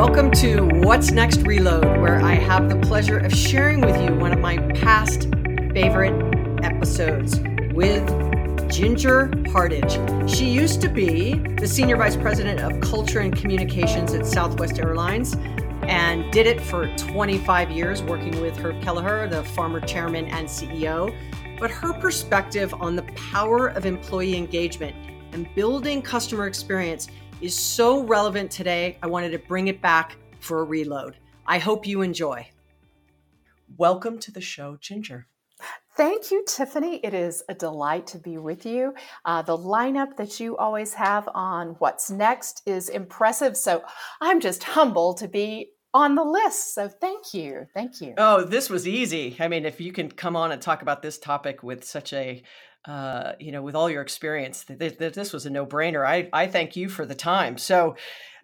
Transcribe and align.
Welcome 0.00 0.30
to 0.30 0.66
What's 0.82 1.10
Next 1.10 1.42
Reload, 1.42 1.84
where 2.00 2.22
I 2.22 2.32
have 2.32 2.70
the 2.70 2.76
pleasure 2.76 3.18
of 3.18 3.34
sharing 3.34 3.82
with 3.82 4.00
you 4.00 4.14
one 4.14 4.32
of 4.32 4.38
my 4.38 4.56
past 4.72 5.28
favorite 5.74 6.14
episodes 6.64 7.38
with 7.74 8.70
Ginger 8.70 9.30
Hardage. 9.52 9.98
She 10.26 10.48
used 10.48 10.80
to 10.80 10.88
be 10.88 11.34
the 11.34 11.68
Senior 11.68 11.98
Vice 11.98 12.16
President 12.16 12.60
of 12.60 12.80
Culture 12.80 13.20
and 13.20 13.36
Communications 13.36 14.14
at 14.14 14.24
Southwest 14.24 14.78
Airlines 14.78 15.36
and 15.82 16.32
did 16.32 16.46
it 16.46 16.62
for 16.62 16.86
25 16.96 17.70
years 17.70 18.02
working 18.02 18.40
with 18.40 18.56
Herb 18.56 18.80
Kelleher, 18.80 19.28
the 19.28 19.44
former 19.44 19.80
chairman 19.80 20.24
and 20.28 20.48
CEO. 20.48 21.14
But 21.58 21.70
her 21.70 21.92
perspective 21.92 22.72
on 22.80 22.96
the 22.96 23.02
power 23.32 23.68
of 23.68 23.84
employee 23.84 24.34
engagement 24.34 24.96
and 25.32 25.46
building 25.54 26.00
customer 26.00 26.46
experience 26.46 27.08
is 27.40 27.58
so 27.58 28.02
relevant 28.02 28.50
today, 28.50 28.98
I 29.02 29.06
wanted 29.06 29.30
to 29.30 29.38
bring 29.38 29.68
it 29.68 29.80
back 29.80 30.16
for 30.40 30.60
a 30.60 30.64
reload. 30.64 31.16
I 31.46 31.58
hope 31.58 31.86
you 31.86 32.02
enjoy. 32.02 32.46
Welcome 33.76 34.18
to 34.20 34.32
the 34.32 34.40
show, 34.40 34.76
Ginger. 34.80 35.26
Thank 35.96 36.30
you, 36.30 36.44
Tiffany. 36.46 36.96
It 37.02 37.14
is 37.14 37.42
a 37.48 37.54
delight 37.54 38.06
to 38.08 38.18
be 38.18 38.38
with 38.38 38.64
you. 38.64 38.94
Uh, 39.24 39.42
the 39.42 39.56
lineup 39.56 40.16
that 40.16 40.38
you 40.38 40.56
always 40.56 40.94
have 40.94 41.28
on 41.34 41.76
What's 41.78 42.10
Next 42.10 42.62
is 42.66 42.88
impressive. 42.88 43.56
So 43.56 43.84
I'm 44.20 44.40
just 44.40 44.62
humbled 44.62 45.18
to 45.18 45.28
be 45.28 45.72
on 45.92 46.14
the 46.14 46.24
list. 46.24 46.74
So 46.74 46.88
thank 46.88 47.34
you. 47.34 47.66
Thank 47.74 48.00
you. 48.00 48.14
Oh, 48.16 48.44
this 48.44 48.70
was 48.70 48.86
easy. 48.86 49.36
I 49.40 49.48
mean, 49.48 49.66
if 49.66 49.80
you 49.80 49.92
can 49.92 50.10
come 50.10 50.36
on 50.36 50.52
and 50.52 50.62
talk 50.62 50.82
about 50.82 51.02
this 51.02 51.18
topic 51.18 51.62
with 51.62 51.84
such 51.84 52.12
a 52.12 52.42
uh, 52.86 53.32
you 53.38 53.52
know, 53.52 53.62
with 53.62 53.74
all 53.74 53.90
your 53.90 54.02
experience, 54.02 54.64
th- 54.64 54.98
th- 54.98 55.14
this 55.14 55.32
was 55.32 55.46
a 55.46 55.50
no 55.50 55.66
brainer. 55.66 56.06
I, 56.06 56.28
I 56.32 56.46
thank 56.46 56.76
you 56.76 56.88
for 56.88 57.04
the 57.04 57.14
time. 57.14 57.58
So, 57.58 57.96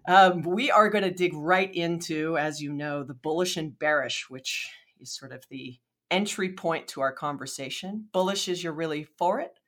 um, 0.08 0.42
we 0.42 0.70
are 0.70 0.88
going 0.88 1.04
to 1.04 1.10
dig 1.10 1.34
right 1.34 1.74
into, 1.74 2.38
as 2.38 2.60
you 2.60 2.72
know, 2.72 3.02
the 3.02 3.14
bullish 3.14 3.56
and 3.56 3.76
bearish, 3.76 4.26
which 4.28 4.70
is 5.00 5.16
sort 5.16 5.32
of 5.32 5.44
the 5.50 5.78
entry 6.10 6.52
point 6.52 6.88
to 6.88 7.00
our 7.00 7.12
conversation. 7.12 8.06
Bullish 8.12 8.48
is 8.48 8.62
you're 8.62 8.72
really 8.72 9.04
for 9.18 9.40
it. 9.40 9.58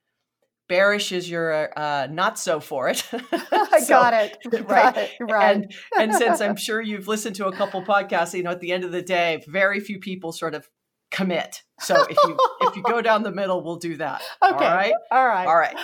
Bearish 0.69 1.13
is 1.13 1.31
you're 1.31 1.73
uh, 1.77 2.07
not 2.09 2.39
so 2.39 2.61
for 2.61 2.89
it. 2.89 3.03
I 3.33 3.81
so, 3.83 3.89
got 3.89 4.15
it. 4.15 4.37
Right. 4.53 4.67
Got 4.67 4.97
it. 4.99 5.11
Right. 5.19 5.57
And, 5.57 5.75
and 5.99 6.15
since 6.15 6.41
I'm 6.41 6.57
sure 6.57 6.81
you've 6.81 7.09
listened 7.09 7.37
to 7.37 7.47
a 7.47 7.53
couple 7.53 7.83
podcasts, 7.83 8.35
you 8.35 8.43
know, 8.43 8.51
at 8.51 8.61
the 8.61 8.73
end 8.73 8.85
of 8.85 8.93
the 8.93 9.03
day, 9.03 9.43
very 9.49 9.81
few 9.81 9.99
people 9.99 10.31
sort 10.31 10.55
of 10.55 10.69
commit. 11.11 11.63
So 11.81 12.05
if 12.09 12.17
you 12.25 12.39
if 12.63 12.77
you 12.77 12.83
go 12.83 13.01
down 13.09 13.23
the 13.23 13.33
middle, 13.33 13.63
we'll 13.63 13.77
do 13.77 13.97
that. 13.97 14.23
Okay. 14.43 14.53
All 14.53 14.75
right. 14.75 14.93
All 15.11 15.27
right. 15.27 15.47
All 15.47 15.57
right. 15.57 15.77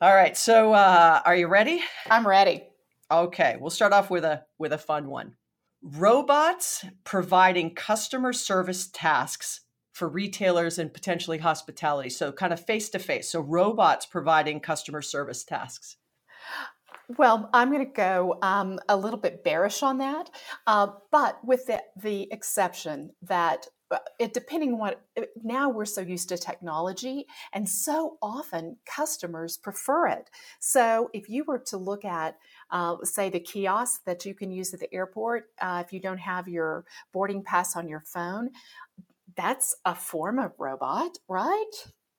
All 0.00 0.14
right. 0.14 0.36
So 0.36 0.72
uh, 0.72 1.20
are 1.24 1.36
you 1.36 1.48
ready? 1.48 1.82
I'm 2.10 2.26
ready. 2.26 2.64
Okay. 3.10 3.56
We'll 3.60 3.70
start 3.70 3.92
off 3.92 4.10
with 4.10 4.24
a 4.24 4.44
with 4.58 4.72
a 4.72 4.78
fun 4.78 5.08
one. 5.08 5.34
Robots 5.82 6.84
providing 7.04 7.74
customer 7.74 8.32
service 8.32 8.88
tasks 8.92 9.60
for 9.92 10.08
retailers 10.08 10.78
and 10.78 10.92
potentially 10.92 11.38
hospitality. 11.38 12.08
So 12.08 12.32
kind 12.32 12.52
of 12.52 12.64
face 12.64 12.88
to 12.90 12.98
face. 12.98 13.28
So 13.28 13.40
robots 13.40 14.06
providing 14.06 14.60
customer 14.60 15.02
service 15.02 15.44
tasks. 15.44 15.96
Well, 17.18 17.50
I'm 17.52 17.70
going 17.70 17.84
to 17.84 17.92
go 17.92 18.38
um, 18.42 18.78
a 18.88 18.96
little 18.96 19.18
bit 19.18 19.44
bearish 19.44 19.82
on 19.82 19.98
that, 19.98 20.30
uh, 20.66 20.88
but 21.10 21.44
with 21.44 21.66
the, 21.66 21.82
the 22.00 22.28
exception 22.32 23.10
that 23.22 23.66
it 24.18 24.32
depending 24.32 24.74
on 24.74 24.78
what 24.78 25.02
now 25.42 25.68
we're 25.68 25.84
so 25.84 26.00
used 26.00 26.28
to 26.28 26.38
technology 26.38 27.26
and 27.52 27.68
so 27.68 28.18
often 28.22 28.76
customers 28.86 29.56
prefer 29.56 30.08
it. 30.08 30.30
So 30.60 31.10
if 31.12 31.28
you 31.28 31.44
were 31.44 31.58
to 31.66 31.76
look 31.76 32.04
at 32.04 32.36
uh, 32.70 32.96
say 33.04 33.28
the 33.30 33.40
kiosk 33.40 34.04
that 34.04 34.24
you 34.24 34.34
can 34.34 34.50
use 34.50 34.72
at 34.72 34.80
the 34.80 34.92
airport 34.94 35.46
uh, 35.60 35.82
if 35.84 35.92
you 35.92 36.00
don't 36.00 36.18
have 36.18 36.48
your 36.48 36.84
boarding 37.12 37.42
pass 37.42 37.76
on 37.76 37.88
your 37.88 38.00
phone 38.00 38.50
that's 39.36 39.74
a 39.84 39.94
form 39.94 40.38
of 40.38 40.52
robot 40.58 41.18
right 41.28 41.70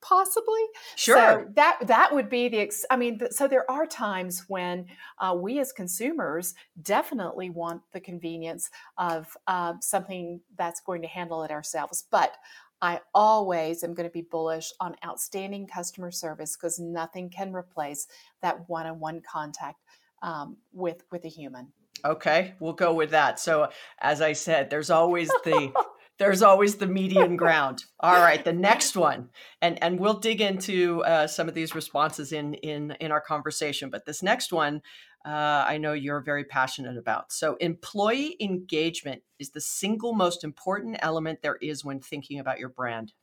possibly. 0.04 0.62
Sure. 0.96 1.16
so 1.16 1.48
that 1.56 1.80
that 1.88 2.14
would 2.14 2.30
be 2.30 2.50
the 2.50 2.60
ex- 2.60 2.86
i 2.90 2.98
mean 2.98 3.20
so 3.32 3.48
there 3.48 3.70
are 3.70 3.86
times 3.86 4.44
when 4.48 4.86
uh, 5.20 5.36
we 5.38 5.60
as 5.60 5.72
consumers 5.72 6.54
definitely 6.82 7.50
want 7.50 7.82
the 7.94 8.00
convenience 8.00 8.70
of 8.98 9.36
uh, 9.48 9.74
something 9.82 10.42
that's 10.58 10.82
going 10.82 11.02
to 11.02 11.08
handle 11.08 11.44
it 11.44 11.52
ourselves 11.52 12.04
but 12.12 12.36
i 12.82 13.00
always 13.14 13.84
am 13.84 13.94
going 13.94 14.08
to 14.08 14.14
be 14.14 14.22
bullish 14.22 14.74
on 14.80 14.96
outstanding 15.06 15.66
customer 15.66 16.12
service 16.12 16.56
because 16.56 16.80
nothing 16.80 17.30
can 17.30 17.54
replace 17.54 18.08
that 18.42 18.70
one-on-one 18.70 19.22
contact 19.22 19.80
um, 20.22 20.58
with 20.72 21.04
with 21.12 21.26
a 21.26 21.30
human. 21.30 21.68
Okay 22.06 22.54
we'll 22.60 22.74
go 22.74 22.94
with 22.94 23.12
that. 23.12 23.40
So 23.40 23.70
as 24.00 24.22
i 24.22 24.34
said 24.34 24.70
there's 24.70 24.90
always 24.90 25.30
the 25.44 25.72
there's 26.20 26.42
always 26.42 26.76
the 26.76 26.88
median 26.88 27.36
ground. 27.38 27.86
All 28.00 28.22
right, 28.22 28.44
the 28.44 28.54
next 28.54 28.96
one, 28.96 29.30
and 29.62 29.82
and 29.84 30.00
we'll 30.00 30.20
dig 30.20 30.42
into 30.42 31.04
uh, 31.04 31.28
some 31.28 31.48
of 31.48 31.54
these 31.54 31.76
responses 31.76 32.32
in 32.32 32.54
in 32.56 32.92
in 33.00 33.12
our 33.12 33.22
conversation. 33.22 33.90
But 33.90 34.06
this 34.06 34.24
next 34.24 34.54
one, 34.54 34.82
uh, 35.26 35.66
I 35.68 35.78
know 35.78 35.94
you're 35.94 36.22
very 36.22 36.44
passionate 36.44 36.98
about. 36.98 37.32
So, 37.32 37.56
employee 37.56 38.36
engagement 38.40 39.22
is 39.40 39.52
the 39.52 39.62
single 39.62 40.14
most 40.14 40.44
important 40.44 40.98
element 41.00 41.42
there 41.42 41.58
is 41.62 41.84
when 41.84 42.00
thinking 42.00 42.40
about 42.40 42.60
your 42.60 42.70
brand. 42.70 43.14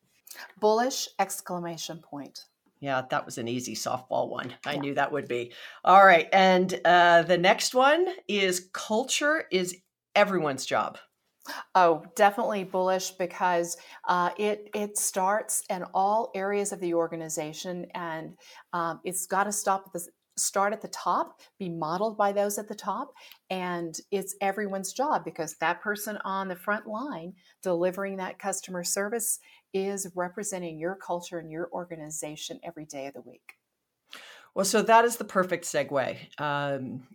Bullish 0.59 1.09
exclamation 1.19 1.99
point. 1.99 2.45
Yeah, 2.81 3.03
that 3.11 3.27
was 3.27 3.37
an 3.37 3.47
easy 3.47 3.75
softball 3.75 4.31
one. 4.31 4.55
I 4.65 4.75
yeah. 4.75 4.81
knew 4.81 4.95
that 4.95 5.13
would 5.13 5.29
be. 5.29 5.53
All 5.85 6.05
right. 6.05 6.29
And 6.33 6.81
uh, 6.85 7.23
the 7.23 7.37
next 7.37 7.75
one 7.75 8.07
is 8.27 8.71
culture 8.73 9.45
is 9.51 9.77
everyone's 10.15 10.65
job. 10.65 10.97
Oh, 11.75 12.05
definitely 12.17 12.65
bullish 12.65 13.13
because 13.13 13.77
uh, 14.09 14.31
it 14.39 14.71
it 14.75 14.99
starts 14.99 15.63
in 15.71 15.85
all 15.95 16.31
areas 16.35 16.73
of 16.73 16.81
the 16.81 16.95
organization, 16.95 17.87
and 17.95 18.37
um, 18.73 19.01
it's 19.05 19.27
got 19.27 19.45
to 19.45 19.53
stop 19.53 19.85
at 19.87 19.93
the 19.93 20.09
start 20.37 20.73
at 20.73 20.81
the 20.81 20.89
top, 20.89 21.41
be 21.59 21.69
modeled 21.69 22.17
by 22.17 22.33
those 22.33 22.59
at 22.59 22.69
the 22.69 22.75
top, 22.75 23.13
and 23.51 23.99
it's 24.11 24.35
everyone's 24.41 24.93
job 24.93 25.25
because 25.25 25.55
that 25.57 25.81
person 25.81 26.19
on 26.25 26.49
the 26.49 26.57
front 26.57 26.87
line 26.87 27.35
delivering 27.63 28.17
that 28.17 28.39
customer 28.39 28.83
service 28.83 29.39
is 29.73 30.11
representing 30.15 30.79
your 30.79 30.97
culture 30.97 31.39
and 31.39 31.51
your 31.51 31.69
organization 31.73 32.59
every 32.65 32.87
day 32.87 33.07
of 33.07 33.15
the 33.15 33.21
week. 33.21 33.55
Well, 34.55 34.65
so 34.65 34.83
that 34.83 35.05
is 35.05 35.17
the 35.17 35.25
perfect 35.25 35.65
segue. 35.65 36.17
Um, 36.41 37.07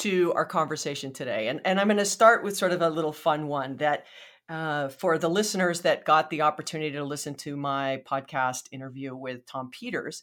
to 0.00 0.32
our 0.34 0.46
conversation 0.46 1.12
today. 1.12 1.48
And, 1.48 1.60
and 1.64 1.78
I'm 1.78 1.88
going 1.88 1.96
to 1.98 2.04
start 2.04 2.42
with 2.42 2.56
sort 2.56 2.72
of 2.72 2.82
a 2.82 2.90
little 2.90 3.12
fun 3.12 3.46
one 3.46 3.76
that 3.76 4.06
uh, 4.48 4.88
for 4.88 5.18
the 5.18 5.28
listeners 5.28 5.82
that 5.82 6.04
got 6.04 6.30
the 6.30 6.42
opportunity 6.42 6.92
to 6.92 7.04
listen 7.04 7.34
to 7.34 7.56
my 7.56 8.02
podcast 8.10 8.64
interview 8.72 9.14
with 9.14 9.46
Tom 9.46 9.70
Peters, 9.70 10.22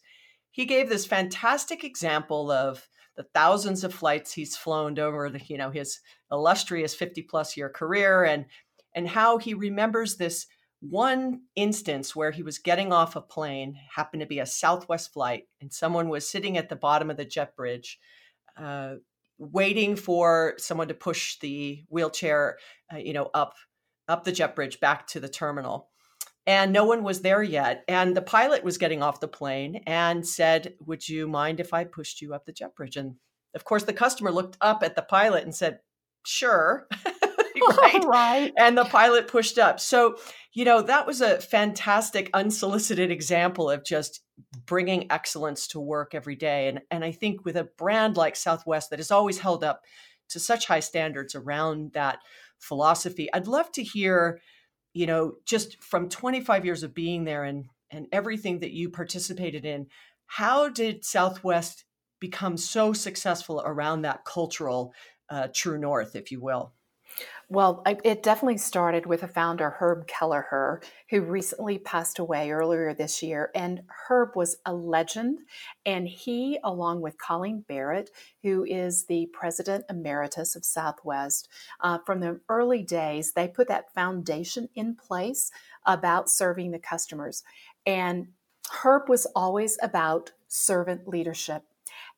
he 0.52 0.66
gave 0.66 0.90
this 0.90 1.06
fantastic 1.06 1.84
example 1.84 2.52
of 2.52 2.88
the 3.16 3.24
thousands 3.34 3.84
of 3.84 3.94
flights 3.94 4.34
he's 4.34 4.58
flown 4.58 4.98
over 5.00 5.30
the, 5.30 5.42
you 5.48 5.58
know, 5.58 5.72
his 5.72 6.00
illustrious 6.32 6.94
50 6.94 7.22
plus 7.24 7.56
year 7.56 7.70
career 7.70 8.24
and, 8.24 8.46
and 8.96 9.08
how 9.08 9.38
he 9.38 9.54
remembers 9.54 10.18
this 10.18 10.48
one 10.80 11.42
instance 11.56 12.16
where 12.16 12.32
he 12.32 12.44
was 12.44 12.60
getting 12.60 12.92
off 12.92 13.16
a 13.16 13.22
plane, 13.22 13.76
happened 13.96 14.22
to 14.22 14.28
be 14.28 14.40
a 14.40 14.46
Southwest 14.46 15.14
flight, 15.14 15.44
and 15.62 15.72
someone 15.74 16.10
was 16.10 16.30
sitting 16.30 16.58
at 16.58 16.70
the 16.70 16.76
bottom 16.76 17.10
of 17.10 17.18
the 17.18 17.26
jet 17.26 17.56
bridge, 17.56 18.00
uh, 18.58 18.96
waiting 19.38 19.96
for 19.96 20.54
someone 20.58 20.88
to 20.88 20.94
push 20.94 21.40
the 21.40 21.84
wheelchair, 21.90 22.58
uh, 22.94 22.98
you 22.98 23.14
know, 23.14 23.30
up 23.34 23.54
up 24.08 24.24
the 24.24 24.32
jet 24.32 24.56
bridge 24.56 24.80
back 24.80 25.08
to 25.08 25.20
the 25.20 25.30
terminal. 25.30 25.90
And 26.46 26.72
no 26.72 26.86
one 26.86 27.04
was 27.04 27.22
there 27.22 27.44
yet. 27.44 27.84
And 27.90 28.16
the 28.16 28.22
pilot 28.22 28.64
was 28.64 28.78
getting 28.78 29.04
off 29.04 29.20
the 29.20 29.28
plane 29.28 29.82
and 29.86 30.26
said, 30.26 30.76
Would 30.86 31.08
you 31.08 31.28
mind 31.28 31.60
if 31.60 31.74
I 31.74 31.84
pushed 31.84 32.22
you 32.22 32.34
up 32.34 32.46
the 32.46 32.54
jet 32.54 32.74
bridge? 32.74 32.96
And 32.96 33.16
of 33.54 33.66
course, 33.66 33.84
the 33.84 33.94
customer 33.94 34.32
looked 34.32 34.58
up 34.62 34.82
at 34.82 34.96
the 34.96 35.02
pilot 35.02 35.44
and 35.44 35.54
said, 35.54 35.80
Sure. 36.26 36.88
right? 37.78 38.04
right. 38.06 38.54
And 38.58 38.78
the 38.78 38.86
pilot 38.86 39.28
pushed 39.28 39.58
up. 39.58 39.80
So, 39.80 40.18
you 40.54 40.64
know, 40.64 40.82
that 40.82 41.06
was 41.06 41.22
a 41.22 41.42
fantastic, 41.42 42.30
unsolicited 42.34 43.12
example 43.12 43.70
of 43.70 43.84
just 43.84 44.22
bringing 44.66 45.12
excellence 45.12 45.68
to 45.68 45.80
work 45.80 46.14
every 46.14 46.36
day. 46.36 46.68
And, 46.68 46.82
and 46.92 47.04
I 47.04 47.12
think 47.12 47.44
with 47.46 47.58
a 47.58 47.70
brand 47.78 48.18
like 48.18 48.36
Southwest 48.36 48.90
that 48.90 49.00
is 49.00 49.12
always 49.12 49.40
held 49.40 49.64
up 49.64 49.84
to 50.30 50.40
such 50.40 50.68
high 50.68 50.80
standards 50.80 51.36
around 51.36 51.94
that 51.94 52.20
philosophy, 52.60 53.32
I'd 53.34 53.48
love 53.48 53.72
to 53.74 53.84
hear, 53.84 54.42
you 54.94 55.06
know, 55.06 55.34
just 55.46 55.82
from 55.82 56.10
25 56.10 56.66
years 56.66 56.84
of 56.84 56.94
being 56.94 57.24
there 57.24 57.44
and, 57.44 57.66
and 57.90 58.08
everything 58.12 58.60
that 58.60 58.72
you 58.72 58.90
participated 58.90 59.66
in, 59.66 59.88
how 60.28 60.70
did 60.70 61.06
Southwest 61.06 61.86
become 62.20 62.58
so 62.58 62.94
successful 62.94 63.62
around 63.66 64.02
that 64.02 64.26
cultural 64.26 64.94
uh, 65.30 65.48
true 65.54 65.78
north, 65.78 66.16
if 66.16 66.32
you 66.32 66.42
will? 66.42 66.74
Well, 67.50 67.82
it 67.86 68.24
definitely 68.24 68.58
started 68.58 69.06
with 69.06 69.24
a 69.24 69.28
founder, 69.28 69.70
Herb 69.70 70.06
Kelleher, 70.06 70.82
who 71.10 71.22
recently 71.22 71.78
passed 71.78 72.20
away 72.20 72.52
earlier 72.52 72.94
this 72.94 73.24
year. 73.24 73.52
And 73.56 73.84
Herb 73.88 74.36
was 74.36 74.58
a 74.66 74.74
legend. 74.74 75.40
And 75.86 76.10
he, 76.10 76.60
along 76.62 77.00
with 77.00 77.18
Colleen 77.18 77.64
Barrett, 77.66 78.10
who 78.44 78.66
is 78.66 79.06
the 79.06 79.30
president 79.32 79.86
emeritus 79.90 80.58
of 80.58 80.66
Southwest, 80.66 81.48
uh, 81.80 82.00
from 82.06 82.20
the 82.20 82.42
early 82.50 82.84
days, 82.84 83.32
they 83.32 83.48
put 83.48 83.70
that 83.70 83.94
foundation 83.94 84.68
in 84.76 84.96
place 84.96 85.50
about 85.86 86.30
serving 86.30 86.72
the 86.72 86.80
customers. 86.80 87.44
And 87.86 88.28
Herb 88.84 89.08
was 89.08 89.26
always 89.38 89.78
about 89.82 90.34
servant 90.50 91.08
leadership 91.08 91.64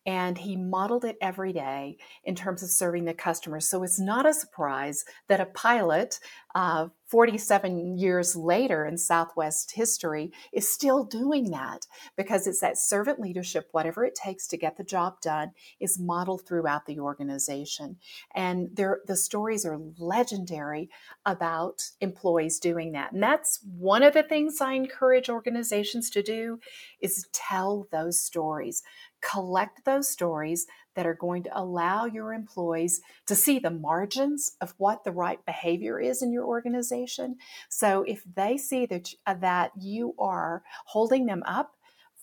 and 0.05 0.37
he 0.37 0.55
modeled 0.55 1.05
it 1.05 1.17
every 1.21 1.53
day 1.53 1.97
in 2.23 2.35
terms 2.35 2.63
of 2.63 2.69
serving 2.69 3.05
the 3.05 3.13
customers. 3.13 3.69
So 3.69 3.83
it's 3.83 3.99
not 3.99 4.25
a 4.25 4.33
surprise 4.33 5.05
that 5.27 5.41
a 5.41 5.45
pilot, 5.45 6.19
uh, 6.55 6.87
47 7.07 7.97
years 7.97 8.35
later 8.35 8.85
in 8.85 8.97
Southwest 8.97 9.71
history, 9.71 10.31
is 10.53 10.71
still 10.71 11.03
doing 11.03 11.51
that 11.51 11.87
because 12.15 12.47
it's 12.47 12.61
that 12.61 12.77
servant 12.77 13.19
leadership, 13.19 13.67
whatever 13.71 14.05
it 14.05 14.15
takes 14.15 14.47
to 14.47 14.57
get 14.57 14.77
the 14.77 14.83
job 14.83 15.19
done, 15.21 15.51
is 15.79 15.99
modeled 15.99 16.45
throughout 16.45 16.85
the 16.85 16.99
organization. 16.99 17.97
And 18.35 18.75
the 18.75 19.15
stories 19.15 19.65
are 19.65 19.79
legendary 19.97 20.89
about 21.25 21.81
employees 21.99 22.59
doing 22.59 22.91
that. 22.93 23.11
And 23.11 23.21
that's 23.23 23.59
one 23.77 24.03
of 24.03 24.13
the 24.13 24.23
things 24.23 24.61
I 24.61 24.73
encourage 24.73 25.29
organizations 25.29 26.09
to 26.11 26.23
do 26.23 26.59
is 27.01 27.27
tell 27.31 27.87
those 27.91 28.21
stories 28.21 28.83
collect 29.21 29.85
those 29.85 30.09
stories 30.09 30.65
that 30.95 31.05
are 31.05 31.15
going 31.15 31.43
to 31.43 31.59
allow 31.59 32.05
your 32.05 32.33
employees 32.33 33.01
to 33.27 33.35
see 33.35 33.59
the 33.59 33.69
margins 33.69 34.55
of 34.61 34.73
what 34.77 35.03
the 35.03 35.11
right 35.11 35.43
behavior 35.45 35.99
is 35.99 36.21
in 36.21 36.31
your 36.31 36.45
organization. 36.45 37.37
So 37.69 38.03
if 38.07 38.23
they 38.35 38.57
see 38.57 38.85
that 38.87 39.13
uh, 39.25 39.35
that 39.35 39.71
you 39.79 40.13
are 40.19 40.63
holding 40.85 41.25
them 41.25 41.43
up 41.45 41.75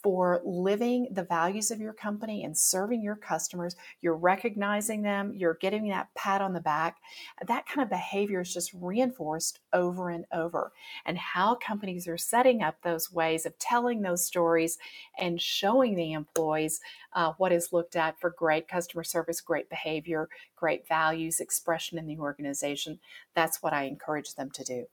for 0.07 0.41
living 0.45 1.09
the 1.11 1.25
values 1.25 1.73
of 1.73 1.81
your 1.81 1.93
company 1.93 2.45
and 2.45 2.57
serving 2.57 3.03
your 3.03 3.17
customers. 3.17 3.75
You're 4.01 4.15
recognizing 4.15 5.03
them, 5.03 5.33
you're 5.35 5.59
getting 5.61 5.89
that 5.89 6.15
pat 6.15 6.41
on 6.41 6.53
the 6.53 6.61
back. 6.61 6.99
That 7.45 7.67
kind 7.67 7.83
of 7.83 7.91
behavior 7.91 8.41
is 8.41 8.55
just 8.55 8.73
reinforced 8.73 9.59
over 9.73 10.11
and 10.11 10.25
over. 10.33 10.71
And 11.07 11.19
how 11.19 11.57
companies 11.57 12.07
are 12.07 12.17
setting 12.17 12.63
up 12.63 12.77
those 12.83 13.11
ways 13.11 13.47
of 13.47 13.59
telling 13.59 14.01
those 14.01 14.25
stories 14.25 14.79
and 15.19 15.43
showing 15.43 15.97
the 15.97 16.13
employees 16.13 16.81
uh, 17.13 17.33
what 17.39 17.51
is 17.51 17.73
looked 17.73 17.97
at 17.97 18.21
for 18.21 18.31
great 18.31 18.69
customer 18.69 19.03
service, 19.03 19.41
great 19.41 19.69
behavior, 19.69 20.29
great 20.55 20.87
values 20.87 21.41
expression 21.41 21.99
in 21.99 22.07
the 22.07 22.19
organization. 22.19 23.01
That's 23.35 23.61
what 23.61 23.73
I 23.73 23.87
encourage 23.87 24.37
them 24.37 24.53
to 24.53 24.63
do. 24.63 24.87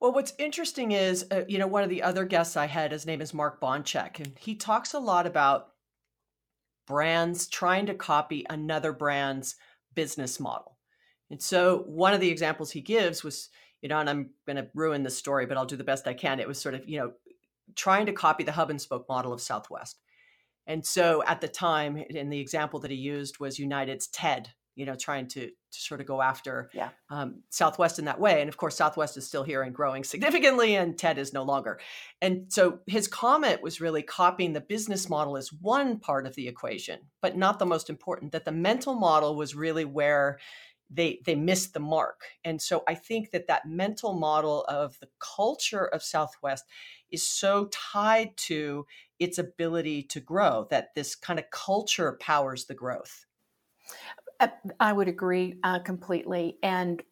Well, 0.00 0.12
what's 0.12 0.34
interesting 0.38 0.92
is, 0.92 1.26
uh, 1.30 1.42
you 1.48 1.58
know, 1.58 1.66
one 1.66 1.82
of 1.82 1.90
the 1.90 2.04
other 2.04 2.24
guests 2.24 2.56
I 2.56 2.66
had, 2.66 2.92
his 2.92 3.04
name 3.04 3.20
is 3.20 3.34
Mark 3.34 3.60
Bonchek, 3.60 4.20
and 4.20 4.38
he 4.38 4.54
talks 4.54 4.94
a 4.94 5.00
lot 5.00 5.26
about 5.26 5.70
brands 6.86 7.48
trying 7.48 7.86
to 7.86 7.94
copy 7.94 8.46
another 8.48 8.92
brand's 8.92 9.56
business 9.94 10.38
model. 10.38 10.78
And 11.30 11.42
so 11.42 11.82
one 11.86 12.14
of 12.14 12.20
the 12.20 12.30
examples 12.30 12.70
he 12.70 12.80
gives 12.80 13.24
was, 13.24 13.50
you 13.82 13.88
know, 13.88 13.98
and 13.98 14.08
I'm 14.08 14.30
going 14.46 14.56
to 14.56 14.68
ruin 14.72 15.02
the 15.02 15.10
story, 15.10 15.46
but 15.46 15.56
I'll 15.56 15.66
do 15.66 15.76
the 15.76 15.84
best 15.84 16.06
I 16.06 16.14
can. 16.14 16.38
It 16.38 16.48
was 16.48 16.60
sort 16.60 16.76
of, 16.76 16.88
you 16.88 16.98
know, 16.98 17.12
trying 17.74 18.06
to 18.06 18.12
copy 18.12 18.44
the 18.44 18.52
hub 18.52 18.70
and 18.70 18.80
spoke 18.80 19.08
model 19.08 19.32
of 19.32 19.40
Southwest. 19.40 20.00
And 20.66 20.86
so 20.86 21.24
at 21.26 21.40
the 21.40 21.48
time, 21.48 21.96
in 21.96 22.30
the 22.30 22.40
example 22.40 22.78
that 22.80 22.90
he 22.90 22.96
used 22.96 23.40
was 23.40 23.58
United's 23.58 24.06
TED, 24.06 24.50
you 24.78 24.86
know, 24.86 24.94
trying 24.94 25.26
to, 25.26 25.46
to 25.48 25.52
sort 25.80 26.00
of 26.00 26.06
go 26.06 26.22
after 26.22 26.70
yeah. 26.72 26.90
um, 27.10 27.42
Southwest 27.50 27.98
in 27.98 28.04
that 28.04 28.20
way. 28.20 28.40
And 28.40 28.48
of 28.48 28.56
course, 28.56 28.76
Southwest 28.76 29.16
is 29.16 29.26
still 29.26 29.42
here 29.42 29.62
and 29.62 29.74
growing 29.74 30.04
significantly, 30.04 30.76
and 30.76 30.96
TED 30.96 31.18
is 31.18 31.32
no 31.32 31.42
longer. 31.42 31.80
And 32.22 32.44
so 32.48 32.78
his 32.86 33.08
comment 33.08 33.60
was 33.60 33.80
really 33.80 34.02
copying 34.02 34.52
the 34.52 34.60
business 34.60 35.08
model 35.08 35.36
as 35.36 35.52
one 35.52 35.98
part 35.98 36.28
of 36.28 36.36
the 36.36 36.46
equation, 36.46 37.00
but 37.20 37.36
not 37.36 37.58
the 37.58 37.66
most 37.66 37.90
important, 37.90 38.30
that 38.30 38.44
the 38.44 38.52
mental 38.52 38.94
model 38.94 39.34
was 39.34 39.56
really 39.56 39.84
where 39.84 40.38
they 40.90 41.20
they 41.26 41.34
missed 41.34 41.74
the 41.74 41.80
mark 41.80 42.22
and 42.44 42.62
so 42.62 42.82
i 42.88 42.94
think 42.94 43.30
that 43.30 43.46
that 43.46 43.68
mental 43.68 44.14
model 44.14 44.64
of 44.70 44.98
the 45.00 45.08
culture 45.18 45.84
of 45.84 46.02
southwest 46.02 46.64
is 47.10 47.22
so 47.22 47.66
tied 47.66 48.34
to 48.38 48.86
its 49.18 49.36
ability 49.36 50.02
to 50.02 50.18
grow 50.18 50.66
that 50.70 50.94
this 50.94 51.14
kind 51.14 51.38
of 51.38 51.44
culture 51.50 52.16
powers 52.22 52.64
the 52.64 52.74
growth 52.74 53.26
I 54.80 54.92
would 54.92 55.08
agree 55.08 55.58
uh, 55.64 55.80
completely. 55.80 56.58
And 56.62 57.02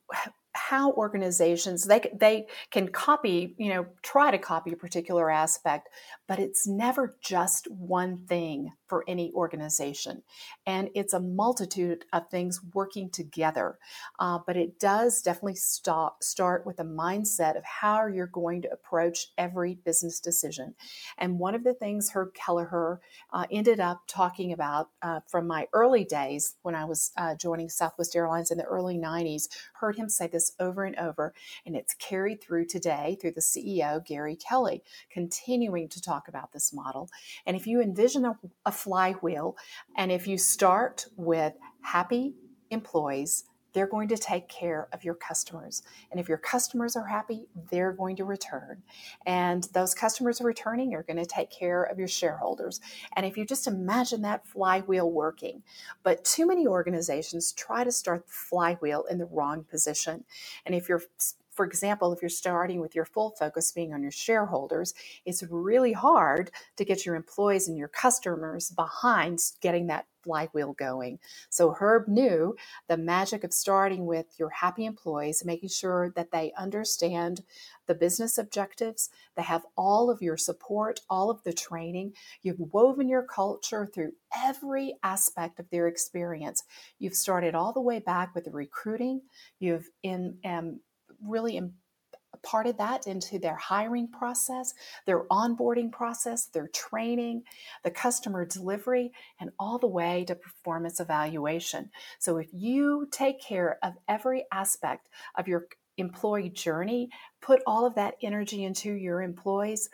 how 0.56 0.92
organizations 0.92 1.84
they 1.84 2.00
they 2.18 2.46
can 2.70 2.88
copy 2.88 3.54
you 3.58 3.68
know 3.68 3.86
try 4.02 4.30
to 4.30 4.38
copy 4.38 4.72
a 4.72 4.76
particular 4.76 5.30
aspect 5.30 5.88
but 6.26 6.38
it's 6.38 6.66
never 6.66 7.16
just 7.20 7.70
one 7.70 8.16
thing 8.26 8.72
for 8.86 9.04
any 9.08 9.32
organization. 9.32 10.22
And 10.66 10.90
it's 10.94 11.12
a 11.12 11.20
multitude 11.20 12.04
of 12.12 12.28
things 12.28 12.60
working 12.74 13.10
together. 13.10 13.78
Uh, 14.18 14.38
but 14.46 14.56
it 14.56 14.78
does 14.78 15.22
definitely 15.22 15.56
stop, 15.56 16.22
start 16.22 16.66
with 16.66 16.80
a 16.80 16.84
mindset 16.84 17.56
of 17.56 17.64
how 17.64 18.06
you're 18.06 18.26
going 18.26 18.62
to 18.62 18.72
approach 18.72 19.28
every 19.38 19.74
business 19.74 20.20
decision. 20.20 20.74
And 21.18 21.38
one 21.38 21.54
of 21.54 21.64
the 21.64 21.74
things 21.74 22.10
herb 22.14 22.34
kelleher 22.34 23.00
uh, 23.32 23.46
ended 23.50 23.80
up 23.80 24.02
talking 24.08 24.52
about 24.52 24.90
uh, 25.02 25.20
from 25.26 25.46
my 25.46 25.66
early 25.72 26.04
days 26.04 26.54
when 26.62 26.74
i 26.74 26.84
was 26.84 27.12
uh, 27.16 27.34
joining 27.34 27.68
southwest 27.68 28.14
airlines 28.14 28.50
in 28.50 28.58
the 28.58 28.64
early 28.64 28.98
90s 28.98 29.48
heard 29.74 29.96
him 29.96 30.08
say 30.08 30.26
this 30.26 30.52
over 30.58 30.84
and 30.84 30.96
over, 30.96 31.34
and 31.64 31.76
it's 31.76 31.94
carried 31.94 32.42
through 32.42 32.66
today 32.66 33.16
through 33.20 33.32
the 33.32 33.40
CEO, 33.40 34.04
Gary 34.04 34.36
Kelly, 34.36 34.82
continuing 35.10 35.88
to 35.88 36.00
talk 36.00 36.28
about 36.28 36.52
this 36.52 36.72
model. 36.72 37.08
And 37.46 37.56
if 37.56 37.66
you 37.66 37.80
envision 37.80 38.24
a, 38.24 38.38
a 38.64 38.72
flywheel, 38.76 39.56
and 39.96 40.12
if 40.12 40.26
you 40.26 40.38
start 40.38 41.06
with 41.16 41.54
happy 41.82 42.34
employees, 42.70 43.44
they're 43.76 43.86
going 43.86 44.08
to 44.08 44.16
take 44.16 44.48
care 44.48 44.88
of 44.94 45.04
your 45.04 45.14
customers. 45.14 45.82
And 46.10 46.18
if 46.18 46.30
your 46.30 46.38
customers 46.38 46.96
are 46.96 47.06
happy, 47.06 47.46
they're 47.70 47.92
going 47.92 48.16
to 48.16 48.24
return. 48.24 48.82
And 49.26 49.64
those 49.74 49.92
customers 49.92 50.40
returning 50.40 50.94
are 50.94 51.02
going 51.02 51.18
to 51.18 51.26
take 51.26 51.50
care 51.50 51.82
of 51.82 51.98
your 51.98 52.08
shareholders. 52.08 52.80
And 53.16 53.26
if 53.26 53.36
you 53.36 53.44
just 53.44 53.66
imagine 53.66 54.22
that 54.22 54.46
flywheel 54.46 55.10
working, 55.10 55.62
but 56.02 56.24
too 56.24 56.46
many 56.46 56.66
organizations 56.66 57.52
try 57.52 57.84
to 57.84 57.92
start 57.92 58.26
the 58.26 58.32
flywheel 58.32 59.04
in 59.10 59.18
the 59.18 59.26
wrong 59.26 59.62
position. 59.64 60.24
And 60.64 60.74
if 60.74 60.88
you're 60.88 61.02
for 61.56 61.64
example, 61.64 62.12
if 62.12 62.22
you're 62.22 62.28
starting 62.28 62.80
with 62.80 62.94
your 62.94 63.06
full 63.06 63.30
focus 63.38 63.72
being 63.72 63.94
on 63.94 64.02
your 64.02 64.10
shareholders, 64.10 64.92
it's 65.24 65.42
really 65.50 65.92
hard 65.92 66.50
to 66.76 66.84
get 66.84 67.06
your 67.06 67.16
employees 67.16 67.66
and 67.66 67.78
your 67.78 67.88
customers 67.88 68.70
behind 68.70 69.40
getting 69.62 69.86
that 69.86 70.06
flywheel 70.22 70.72
going. 70.72 71.18
So 71.50 71.70
Herb 71.78 72.08
knew 72.08 72.56
the 72.88 72.96
magic 72.96 73.44
of 73.44 73.52
starting 73.52 74.06
with 74.06 74.26
your 74.38 74.50
happy 74.50 74.84
employees, 74.84 75.44
making 75.44 75.68
sure 75.68 76.12
that 76.16 76.32
they 76.32 76.52
understand 76.58 77.42
the 77.86 77.94
business 77.94 78.36
objectives, 78.36 79.08
they 79.36 79.42
have 79.42 79.64
all 79.76 80.10
of 80.10 80.20
your 80.20 80.36
support, 80.36 81.00
all 81.08 81.30
of 81.30 81.44
the 81.44 81.52
training. 81.52 82.14
You've 82.42 82.58
woven 82.58 83.08
your 83.08 83.22
culture 83.22 83.86
through 83.86 84.12
every 84.36 84.96
aspect 85.04 85.60
of 85.60 85.70
their 85.70 85.86
experience. 85.86 86.64
You've 86.98 87.14
started 87.14 87.54
all 87.54 87.72
the 87.72 87.80
way 87.80 88.00
back 88.00 88.34
with 88.34 88.44
the 88.44 88.50
recruiting. 88.50 89.22
You've 89.60 89.88
in 90.02 90.38
um, 90.44 90.80
really 91.22 91.60
parted 92.42 92.78
that 92.78 93.06
into 93.06 93.38
their 93.38 93.56
hiring 93.56 94.08
process, 94.08 94.74
their 95.06 95.24
onboarding 95.24 95.90
process, 95.90 96.46
their 96.46 96.68
training, 96.68 97.42
the 97.82 97.90
customer 97.90 98.44
delivery, 98.44 99.10
and 99.40 99.50
all 99.58 99.78
the 99.78 99.86
way 99.86 100.24
to 100.26 100.34
performance 100.34 101.00
evaluation. 101.00 101.90
So 102.18 102.36
if 102.36 102.48
you 102.52 103.08
take 103.10 103.40
care 103.40 103.78
of 103.82 103.94
every 104.08 104.44
aspect 104.52 105.08
of 105.36 105.48
your 105.48 105.66
employee 105.96 106.50
journey, 106.50 107.08
put 107.40 107.62
all 107.66 107.86
of 107.86 107.94
that 107.94 108.14
energy 108.22 108.64
into 108.64 108.92
your 108.92 109.22
employees, 109.22 109.88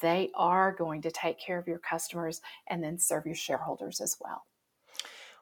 they 0.00 0.30
are 0.34 0.72
going 0.72 1.02
to 1.02 1.10
take 1.10 1.38
care 1.38 1.58
of 1.58 1.68
your 1.68 1.78
customers 1.78 2.40
and 2.68 2.82
then 2.82 2.98
serve 2.98 3.26
your 3.26 3.34
shareholders 3.34 4.00
as 4.00 4.16
well. 4.20 4.46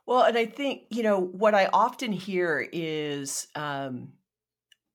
Well, 0.06 0.22
and 0.22 0.36
I 0.36 0.46
think, 0.46 0.84
you 0.90 1.04
know, 1.04 1.20
what 1.20 1.54
I 1.54 1.66
often 1.66 2.10
hear 2.10 2.66
is, 2.72 3.46
um, 3.54 4.14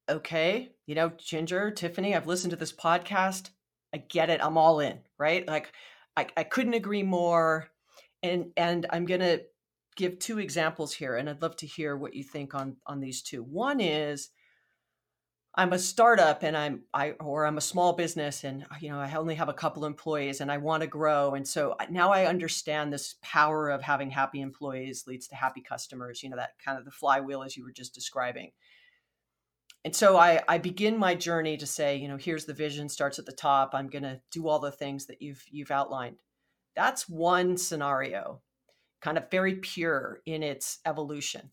okay, 0.10 0.72
you 0.86 0.96
know, 0.96 1.12
Ginger, 1.18 1.72
Tiffany, 1.72 2.16
I've 2.16 2.28
listened 2.28 2.52
to 2.52 2.58
this 2.58 2.74
podcast. 2.74 3.50
I 3.94 3.98
get 3.98 4.30
it. 4.30 4.44
I'm 4.44 4.58
all 4.58 4.80
in, 4.80 5.00
right? 5.18 5.48
Like 5.48 5.72
I, 6.18 6.28
I 6.38 6.44
couldn't 6.44 6.74
agree 6.74 7.04
more. 7.04 7.70
And 8.24 8.52
and 8.58 8.86
I'm 8.90 9.06
gonna 9.06 9.40
give 9.96 10.20
two 10.20 10.40
examples 10.40 10.94
here, 10.94 11.16
and 11.16 11.30
I'd 11.30 11.42
love 11.42 11.56
to 11.58 11.68
hear 11.68 11.96
what 11.96 12.16
you 12.16 12.24
think 12.24 12.56
on 12.56 12.78
on 12.86 13.00
these 13.00 13.22
two. 13.22 13.44
One 13.44 13.80
is 13.80 14.30
I'm 15.58 15.72
a 15.72 15.80
startup 15.80 16.44
and 16.44 16.56
I'm 16.58 16.84
I 16.94 17.12
or 17.12 17.46
I'm 17.46 17.58
a 17.58 17.62
small 17.62 17.94
business 17.94 18.44
and 18.44 18.64
uh, 18.64 18.76
you 18.80 18.90
know 18.90 19.00
I 19.00 19.14
only 19.16 19.36
have 19.36 19.48
a 19.48 19.54
couple 19.54 19.86
employees 19.86 20.42
and 20.42 20.52
I 20.52 20.58
want 20.58 20.82
to 20.82 20.88
grow 20.88 21.34
and 21.36 21.48
so 21.48 21.76
now 21.90 22.12
I 22.12 22.26
understand 22.26 22.92
this 22.92 23.16
power 23.22 23.70
of 23.70 23.82
having 23.82 24.10
happy 24.10 24.42
employees 24.42 25.06
leads 25.08 25.28
to 25.30 25.36
happy 25.36 25.62
customers 25.62 26.22
you 26.22 26.30
know 26.30 26.36
that 26.36 26.52
kind 26.64 26.78
of 26.78 26.84
the 26.84 26.92
flywheel 26.92 27.42
as 27.42 27.56
you 27.56 27.64
were 27.64 27.72
just 27.72 27.96
describing 27.96 28.52
and 29.86 29.96
so 29.96 30.18
I, 30.18 30.42
I 30.48 30.58
begin 30.58 30.98
my 30.98 31.16
journey 31.16 31.56
to 31.58 31.66
say 31.66 31.96
you 31.96 32.10
know 32.10 32.18
here's 32.18 32.46
the 32.46 32.54
vision 32.54 32.90
starts 32.90 33.20
at 33.20 33.26
the 33.26 33.32
top. 33.32 33.72
I'm 33.74 33.88
going 33.88 34.04
to 34.04 34.20
do 34.32 34.50
all 34.50 34.60
the 34.60 34.72
things 34.72 35.06
that 35.06 35.22
you've 35.22 35.46
you've 35.50 35.72
outlined. 35.72 36.18
That's 36.76 37.08
one 37.08 37.56
scenario 37.56 38.42
kind 39.02 39.18
of 39.18 39.30
very 39.30 39.56
pure 39.56 40.20
in 40.26 40.42
its 40.42 40.80
evolution. 40.86 41.52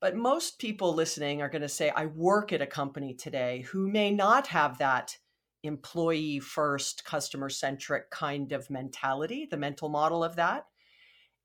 But 0.00 0.16
most 0.16 0.58
people 0.58 0.94
listening 0.94 1.42
are 1.42 1.48
going 1.50 1.62
to 1.62 1.68
say, 1.68 1.90
I 1.90 2.06
work 2.06 2.52
at 2.52 2.62
a 2.62 2.66
company 2.66 3.14
today 3.14 3.66
who 3.70 3.90
may 3.90 4.10
not 4.10 4.46
have 4.46 4.78
that 4.78 5.18
employee 5.64 6.38
first, 6.38 7.04
customer 7.04 7.50
centric 7.50 8.10
kind 8.10 8.52
of 8.52 8.70
mentality, 8.70 9.46
the 9.50 9.56
mental 9.56 9.88
model 9.88 10.24
of 10.24 10.36
that. 10.36 10.64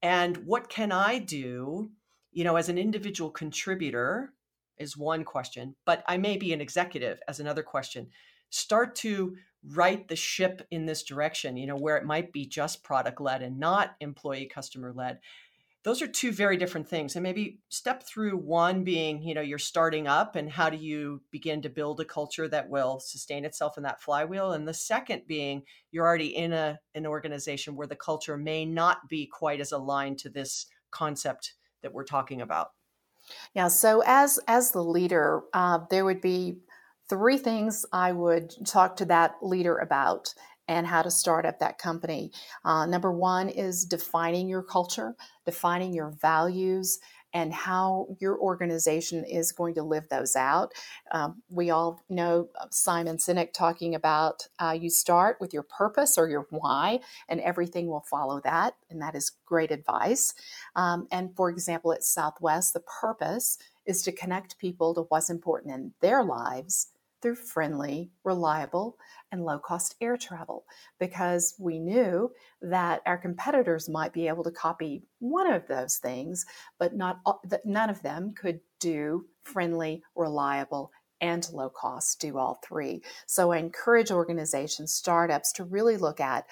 And 0.02 0.38
what 0.38 0.70
can 0.70 0.92
I 0.92 1.18
do, 1.18 1.90
you 2.32 2.44
know, 2.44 2.56
as 2.56 2.70
an 2.70 2.78
individual 2.78 3.32
contributor 3.32 4.34
is 4.78 4.98
one 4.98 5.24
question, 5.24 5.76
but 5.86 6.04
I 6.08 6.18
may 6.18 6.38
be 6.38 6.54
an 6.54 6.62
executive 6.62 7.20
as 7.28 7.40
another 7.40 7.64
question. 7.64 8.10
Start 8.50 8.96
to 8.98 9.36
right 9.70 10.08
the 10.08 10.16
ship 10.16 10.66
in 10.72 10.86
this 10.86 11.04
direction, 11.04 11.58
you 11.58 11.68
know, 11.68 11.78
where 11.78 11.98
it 11.98 12.06
might 12.06 12.34
be 12.34 12.46
just 12.46 12.84
product 12.84 13.22
led 13.22 13.42
and 13.42 13.60
not 13.60 13.96
employee 14.02 14.46
customer 14.46 14.92
led 14.94 15.20
those 15.84 16.02
are 16.02 16.08
two 16.08 16.32
very 16.32 16.56
different 16.56 16.88
things 16.88 17.16
and 17.16 17.24
maybe 17.24 17.60
step 17.70 18.04
through 18.04 18.38
one 18.38 18.84
being 18.84 19.22
you 19.22 19.34
know 19.34 19.42
you're 19.42 19.60
starting 19.60 20.08
up 20.08 20.36
and 20.36 20.50
how 20.50 20.70
do 20.70 20.78
you 20.78 21.22
begin 21.30 21.62
to 21.62 21.70
build 21.70 22.00
a 22.00 22.06
culture 22.06 22.48
that 22.48 22.70
will 22.70 23.00
sustain 23.00 23.46
itself 23.46 23.78
in 23.78 23.84
that 23.84 24.02
flywheel 24.02 24.54
and 24.54 24.68
the 24.68 24.74
second 24.74 25.22
being 25.28 25.62
you're 25.92 26.06
already 26.06 26.36
in 26.36 26.54
a 26.54 26.80
an 26.96 27.06
organization 27.06 27.76
where 27.76 27.88
the 27.88 27.96
culture 27.96 28.38
may 28.38 28.66
not 28.66 29.10
be 29.10 29.26
quite 29.28 29.60
as 29.60 29.72
aligned 29.72 30.18
to 30.18 30.30
this 30.30 30.66
concept 30.92 31.54
that 31.82 31.94
we're 31.94 32.04
talking 32.04 32.42
about 32.42 32.70
yeah 33.54 33.68
so 33.68 34.04
as 34.06 34.40
as 34.48 34.72
the 34.72 34.84
leader 34.84 35.42
uh, 35.54 35.80
there 35.90 36.06
would 36.06 36.22
be 36.22 36.58
three 37.10 37.38
things 37.38 37.86
i 37.92 38.12
would 38.12 38.54
talk 38.66 38.96
to 38.96 39.06
that 39.06 39.36
leader 39.42 39.78
about 39.78 40.34
and 40.68 40.88
how 40.88 41.02
to 41.02 41.12
start 41.12 41.46
up 41.46 41.60
that 41.60 41.78
company. 41.78 42.32
Uh, 42.64 42.86
number 42.86 43.12
one 43.12 43.50
is 43.50 43.86
defining 43.86 44.48
your 44.48 44.64
culture, 44.64 45.16
defining 45.46 45.94
your 45.94 46.14
values, 46.22 47.00
and 47.34 47.54
how 47.54 48.08
your 48.20 48.38
organization 48.40 49.26
is 49.26 49.52
going 49.52 49.74
to 49.76 49.84
live 49.84 50.08
those 50.10 50.36
out. 50.36 50.74
Um, 51.12 51.42
we 51.50 51.70
all 51.70 52.02
know 52.10 52.50
Simon 52.70 53.18
Sinek 53.18 53.54
talking 53.54 53.96
about 53.96 54.48
uh, 54.60 54.78
you 54.80 54.90
start 54.90 55.38
with 55.40 55.54
your 55.54 55.64
purpose 55.64 56.18
or 56.18 56.30
your 56.30 56.48
why, 56.50 57.00
and 57.28 57.40
everything 57.42 57.88
will 57.88 58.06
follow 58.10 58.40
that. 58.42 58.76
And 58.90 59.02
that 59.02 59.16
is 59.16 59.32
great 59.46 59.72
advice. 59.72 60.34
Um, 60.76 61.08
and 61.12 61.36
for 61.36 61.50
example, 61.50 61.94
at 61.94 62.04
Southwest, 62.04 62.74
the 62.74 62.82
purpose 62.82 63.58
is 63.86 64.02
to 64.04 64.12
connect 64.12 64.58
people 64.60 64.94
to 64.94 65.02
what's 65.10 65.30
important 65.30 65.74
in 65.74 65.94
their 66.02 66.24
lives 66.24 66.93
through 67.24 67.36
friendly, 67.36 68.12
reliable, 68.24 68.98
and 69.32 69.44
low 69.44 69.58
cost 69.58 69.96
air 70.02 70.18
travel 70.18 70.66
because 71.00 71.56
we 71.58 71.80
knew 71.80 72.30
that 72.62 73.02
our 73.06 73.18
competitors 73.18 73.90
might 73.90 74.14
be 74.14 74.28
able 74.28 74.44
to 74.44 74.52
copy 74.52 75.02
one 75.20 75.52
of 75.52 75.66
those 75.68 75.98
things, 75.98 76.46
but 76.78 76.96
not 76.96 77.22
none 77.66 77.90
of 77.90 78.02
them 78.04 78.34
could 78.38 78.60
do 78.80 79.26
friendly, 79.44 80.04
reliable, 80.16 80.92
and 81.22 81.50
low 81.54 81.70
cost, 81.70 82.20
do 82.20 82.38
all 82.38 82.60
three. 82.62 83.02
So 83.26 83.54
I 83.54 83.58
encourage 83.58 84.12
organizations, 84.12 84.94
startups 84.94 85.54
to 85.54 85.64
really 85.64 85.96
look 85.96 86.20
at 86.20 86.46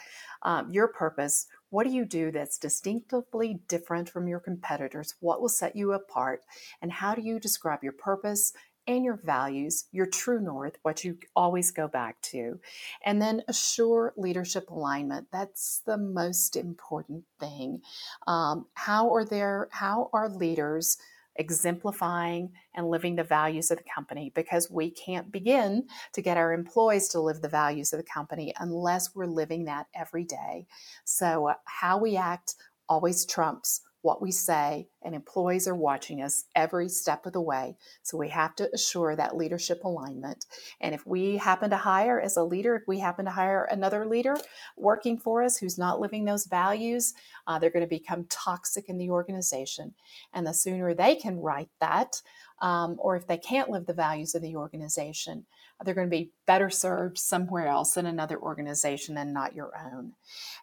um, 0.43 0.71
your 0.71 0.87
purpose. 0.87 1.47
What 1.71 1.83
do 1.85 1.91
you 1.91 2.05
do 2.05 2.31
that's 2.31 2.57
distinctively 2.57 3.59
different 3.67 4.09
from 4.09 4.29
your 4.29 4.39
competitors? 4.39 5.15
What 5.19 5.41
will 5.41 5.49
set 5.49 5.75
you 5.75 5.91
apart? 5.91 6.43
And 6.81 6.89
how 6.89 7.15
do 7.15 7.21
you 7.21 7.37
describe 7.37 7.83
your 7.83 7.91
purpose, 7.91 8.53
and 8.91 9.05
your 9.05 9.19
values, 9.23 9.85
your 9.91 10.05
true 10.05 10.41
north, 10.41 10.77
what 10.83 11.03
you 11.03 11.17
always 11.35 11.71
go 11.71 11.87
back 11.87 12.21
to. 12.21 12.59
And 13.05 13.21
then 13.21 13.43
assure 13.47 14.13
leadership 14.17 14.69
alignment. 14.69 15.27
That's 15.31 15.81
the 15.85 15.97
most 15.97 16.55
important 16.55 17.23
thing. 17.39 17.81
Um, 18.27 18.67
how 18.73 19.13
are 19.13 19.25
there, 19.25 19.69
how 19.71 20.09
are 20.13 20.29
leaders 20.29 20.97
exemplifying 21.37 22.51
and 22.75 22.89
living 22.89 23.15
the 23.15 23.23
values 23.23 23.71
of 23.71 23.77
the 23.77 23.83
company 23.83 24.31
because 24.35 24.69
we 24.69 24.91
can't 24.91 25.31
begin 25.31 25.87
to 26.13 26.21
get 26.21 26.37
our 26.37 26.53
employees 26.53 27.07
to 27.09 27.21
live 27.21 27.41
the 27.41 27.49
values 27.49 27.93
of 27.93 27.97
the 27.97 28.11
company 28.11 28.53
unless 28.59 29.15
we're 29.15 29.25
living 29.25 29.65
that 29.65 29.87
every 29.95 30.23
day. 30.23 30.67
So, 31.05 31.47
uh, 31.47 31.53
how 31.65 31.97
we 31.97 32.17
act 32.17 32.55
always 32.89 33.25
trumps 33.25 33.81
what 34.01 34.21
we 34.21 34.31
say, 34.31 34.87
and 35.03 35.13
employees 35.13 35.67
are 35.67 35.75
watching 35.75 36.21
us 36.21 36.45
every 36.55 36.89
step 36.89 37.25
of 37.25 37.33
the 37.33 37.41
way. 37.41 37.75
So 38.01 38.17
we 38.17 38.29
have 38.29 38.55
to 38.55 38.69
assure 38.73 39.15
that 39.15 39.37
leadership 39.37 39.83
alignment. 39.83 40.45
And 40.79 40.95
if 40.95 41.05
we 41.05 41.37
happen 41.37 41.69
to 41.69 41.77
hire 41.77 42.19
as 42.19 42.37
a 42.37 42.43
leader, 42.43 42.75
if 42.75 42.87
we 42.87 42.99
happen 42.99 43.25
to 43.25 43.31
hire 43.31 43.65
another 43.65 44.05
leader 44.05 44.37
working 44.75 45.17
for 45.17 45.43
us 45.43 45.57
who's 45.57 45.77
not 45.77 45.99
living 45.99 46.25
those 46.25 46.45
values, 46.45 47.13
uh, 47.45 47.59
they're 47.59 47.69
going 47.69 47.85
to 47.85 47.87
become 47.87 48.25
toxic 48.29 48.89
in 48.89 48.97
the 48.97 49.11
organization. 49.11 49.93
And 50.33 50.47
the 50.47 50.53
sooner 50.53 50.93
they 50.93 51.15
can 51.15 51.39
write 51.39 51.69
that, 51.79 52.21
um, 52.61 52.97
or 52.99 53.15
if 53.15 53.27
they 53.27 53.37
can't 53.37 53.69
live 53.69 53.85
the 53.85 53.93
values 53.93 54.35
of 54.35 54.41
the 54.41 54.55
organization, 54.55 55.45
they're 55.83 55.95
going 55.95 56.07
to 56.07 56.17
be 56.17 56.31
better 56.45 56.69
served 56.69 57.17
somewhere 57.17 57.67
else 57.67 57.97
in 57.97 58.05
another 58.05 58.39
organization 58.39 59.17
and 59.17 59.33
not 59.33 59.55
your 59.55 59.71
own. 59.77 60.13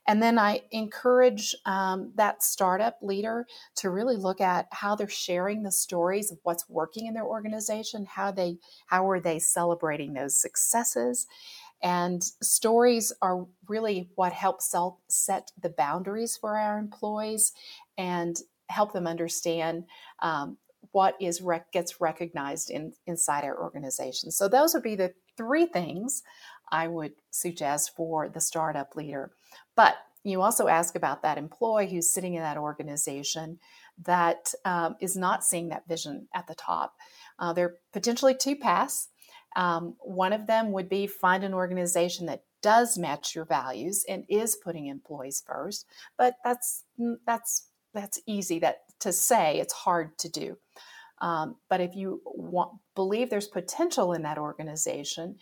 And 0.07 0.23
then 0.23 0.39
I 0.39 0.63
encourage 0.71 1.55
um, 1.67 2.13
that 2.17 2.43
startup 2.43 2.99
leader 3.03 3.47
to 3.77 3.91
really 3.91 4.17
look 4.17 4.41
at 4.41 4.67
how 4.71 4.95
they're 4.95 5.09
sharing 5.09 5.63
the 5.63 5.73
stories 5.73 6.31
of 6.31 6.39
what's 6.43 6.69
working 6.69 7.07
in 7.07 7.15
their 7.15 7.25
organization, 7.27 8.07
how 8.07 8.31
they 8.31 8.59
how 8.87 9.09
are 9.09 9.21
they 9.21 9.39
celebrating 9.39 10.13
those 10.13 10.41
successes. 10.41 11.27
And 11.83 12.23
stories 12.43 13.13
are 13.23 13.47
really 13.69 14.11
what 14.17 14.33
helps 14.33 14.75
set 15.09 15.53
the 15.61 15.71
boundaries 15.71 16.37
for 16.37 16.57
our 16.59 16.79
employees 16.79 17.53
and 17.97 18.37
help 18.69 18.93
them 18.93 19.07
understand 19.07 19.85
um, 20.21 20.59
what 20.99 21.15
is 21.21 21.41
rec- 21.41 21.71
gets 21.71 22.01
recognized 22.01 22.71
in 22.71 22.93
inside 23.07 23.45
our 23.45 23.57
organization. 23.57 24.33
So 24.33 24.49
those 24.49 24.75
would 24.75 24.83
be 24.83 24.97
the 24.97 25.15
three 25.37 25.65
things 25.65 26.25
I 26.73 26.89
would 26.89 27.13
suggest 27.31 27.95
for 27.95 28.29
the 28.29 28.41
startup 28.41 28.97
leader. 28.97 29.31
But 29.77 29.95
you 30.25 30.43
also 30.43 30.67
ask 30.67 30.97
about 30.97 31.23
that 31.23 31.39
employee 31.39 31.89
who's 31.89 32.13
sitting 32.13 32.35
in 32.35 32.43
that 32.43 32.57
organization 32.57 33.61
that 34.07 34.53
um, 34.65 34.97
is 35.01 35.17
not 35.17 35.45
seeing 35.45 35.69
that 35.69 35.87
vision 35.87 36.27
at 36.35 36.49
the 36.49 36.57
top. 36.57 36.95
Uh, 37.39 37.53
there 37.53 37.67
are 37.67 37.77
potentially 37.93 38.35
two 38.35 38.57
paths. 38.57 39.09
Um, 39.55 39.95
one 40.01 40.33
of 40.33 40.49
them 40.49 40.73
would 40.73 40.89
be 40.89 41.07
find 41.07 41.45
an 41.45 41.55
organization 41.55 42.27
that 42.27 42.43
does 42.61 42.99
match 42.99 43.37
your 43.37 43.45
values 43.45 44.05
and 44.09 44.25
is 44.29 44.57
putting 44.57 44.87
employees 44.87 45.45
first, 45.47 45.87
but 46.17 46.35
that's 46.45 46.83
mm, 46.99 47.15
that's 47.25 47.69
that's 47.95 48.21
easy 48.27 48.59
that 48.59 48.79
to 49.01 49.13
say. 49.13 49.59
It's 49.59 49.73
hard 49.73 50.17
to 50.19 50.29
do. 50.29 50.57
Um, 51.21 51.57
but 51.69 51.81
if 51.81 51.97
you 51.97 52.23
want, 52.25 52.79
believe 52.95 53.31
there's 53.31 53.49
potential 53.49 54.13
in 54.13 54.23
that 54.23 54.39
organization, 54.39 55.37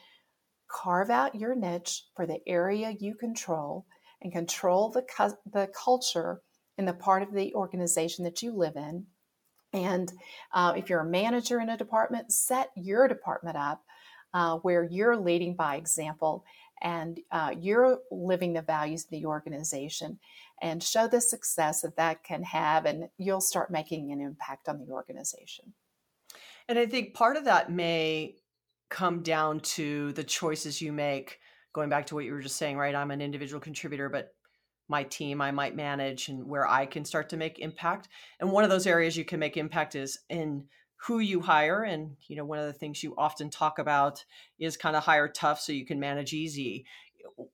carve 0.69 1.11
out 1.11 1.35
your 1.35 1.55
niche 1.55 2.05
for 2.15 2.27
the 2.27 2.41
area 2.47 2.97
you 2.99 3.15
control 3.15 3.87
and 4.23 4.33
control 4.33 4.91
the, 4.91 5.03
cu- 5.03 5.37
the 5.53 5.69
culture 5.69 6.41
in 6.79 6.85
the 6.85 6.95
part 6.95 7.23
of 7.23 7.33
the 7.33 7.55
organization 7.55 8.25
that 8.25 8.43
you 8.43 8.53
live 8.53 8.77
in. 8.77 9.07
And 9.73 10.11
uh, 10.53 10.73
if 10.77 10.89
you're 10.89 11.01
a 11.01 11.05
manager 11.05 11.61
in 11.61 11.69
a 11.69 11.77
department, 11.77 12.33
set 12.33 12.71
your 12.77 13.09
department 13.09 13.57
up 13.57 13.83
uh, 14.33 14.57
where 14.59 14.85
you're 14.85 15.17
leading 15.17 15.55
by 15.55 15.77
example 15.77 16.45
and 16.83 17.21
uh, 17.33 17.55
you're 17.59 17.99
living 18.11 18.53
the 18.53 18.63
values 18.63 19.05
of 19.05 19.11
the 19.11 19.27
organization 19.27 20.19
and 20.63 20.83
show 20.83 21.07
the 21.07 21.21
success 21.21 21.83
that 21.83 21.97
that 21.97 22.25
can 22.25 22.43
have, 22.43 22.85
and 22.87 23.09
you'll 23.19 23.41
start 23.41 23.71
making 23.71 24.13
an 24.13 24.21
impact 24.21 24.69
on 24.69 24.79
the 24.79 24.93
organization. 24.93 25.75
And 26.69 26.79
I 26.79 26.87
think 26.87 27.15
part 27.15 27.37
of 27.37 27.45
that 27.45 27.71
may 27.71 28.37
come 28.89 29.23
down 29.23 29.61
to 29.61 30.13
the 30.13 30.25
choices 30.25 30.81
you 30.81 30.93
make. 30.93 31.39
Going 31.73 31.91
back 31.91 32.07
to 32.07 32.15
what 32.15 32.25
you 32.25 32.33
were 32.33 32.41
just 32.41 32.57
saying, 32.57 32.79
right? 32.79 32.95
I'm 32.95 33.11
an 33.11 33.21
individual 33.21 33.61
contributor, 33.61 34.09
but 34.09 34.35
my 34.89 35.03
team 35.03 35.41
I 35.41 35.51
might 35.51 35.77
manage 35.77 36.29
and 36.29 36.47
where 36.47 36.67
I 36.67 36.87
can 36.87 37.05
start 37.05 37.29
to 37.31 37.37
make 37.37 37.59
impact. 37.59 38.09
And 38.41 38.51
one 38.51 38.65
of 38.65 38.71
those 38.71 38.87
areas 38.87 39.17
you 39.17 39.25
can 39.25 39.41
make 39.41 39.57
impact 39.57 39.95
is 39.95 40.19
in 40.29 40.65
who 40.99 41.19
you 41.19 41.41
hire 41.41 41.83
and 41.83 42.17
you 42.27 42.37
know 42.37 42.45
one 42.45 42.59
of 42.59 42.67
the 42.67 42.73
things 42.73 43.03
you 43.03 43.15
often 43.19 43.51
talk 43.51 43.79
about 43.79 44.25
is 44.59 44.77
kind 44.77 44.97
of 44.97 45.05
hire 45.05 45.29
tough 45.29 45.61
so 45.61 45.73
you 45.73 45.85
can 45.85 46.01
manage 46.01 46.33
easy 46.33 46.87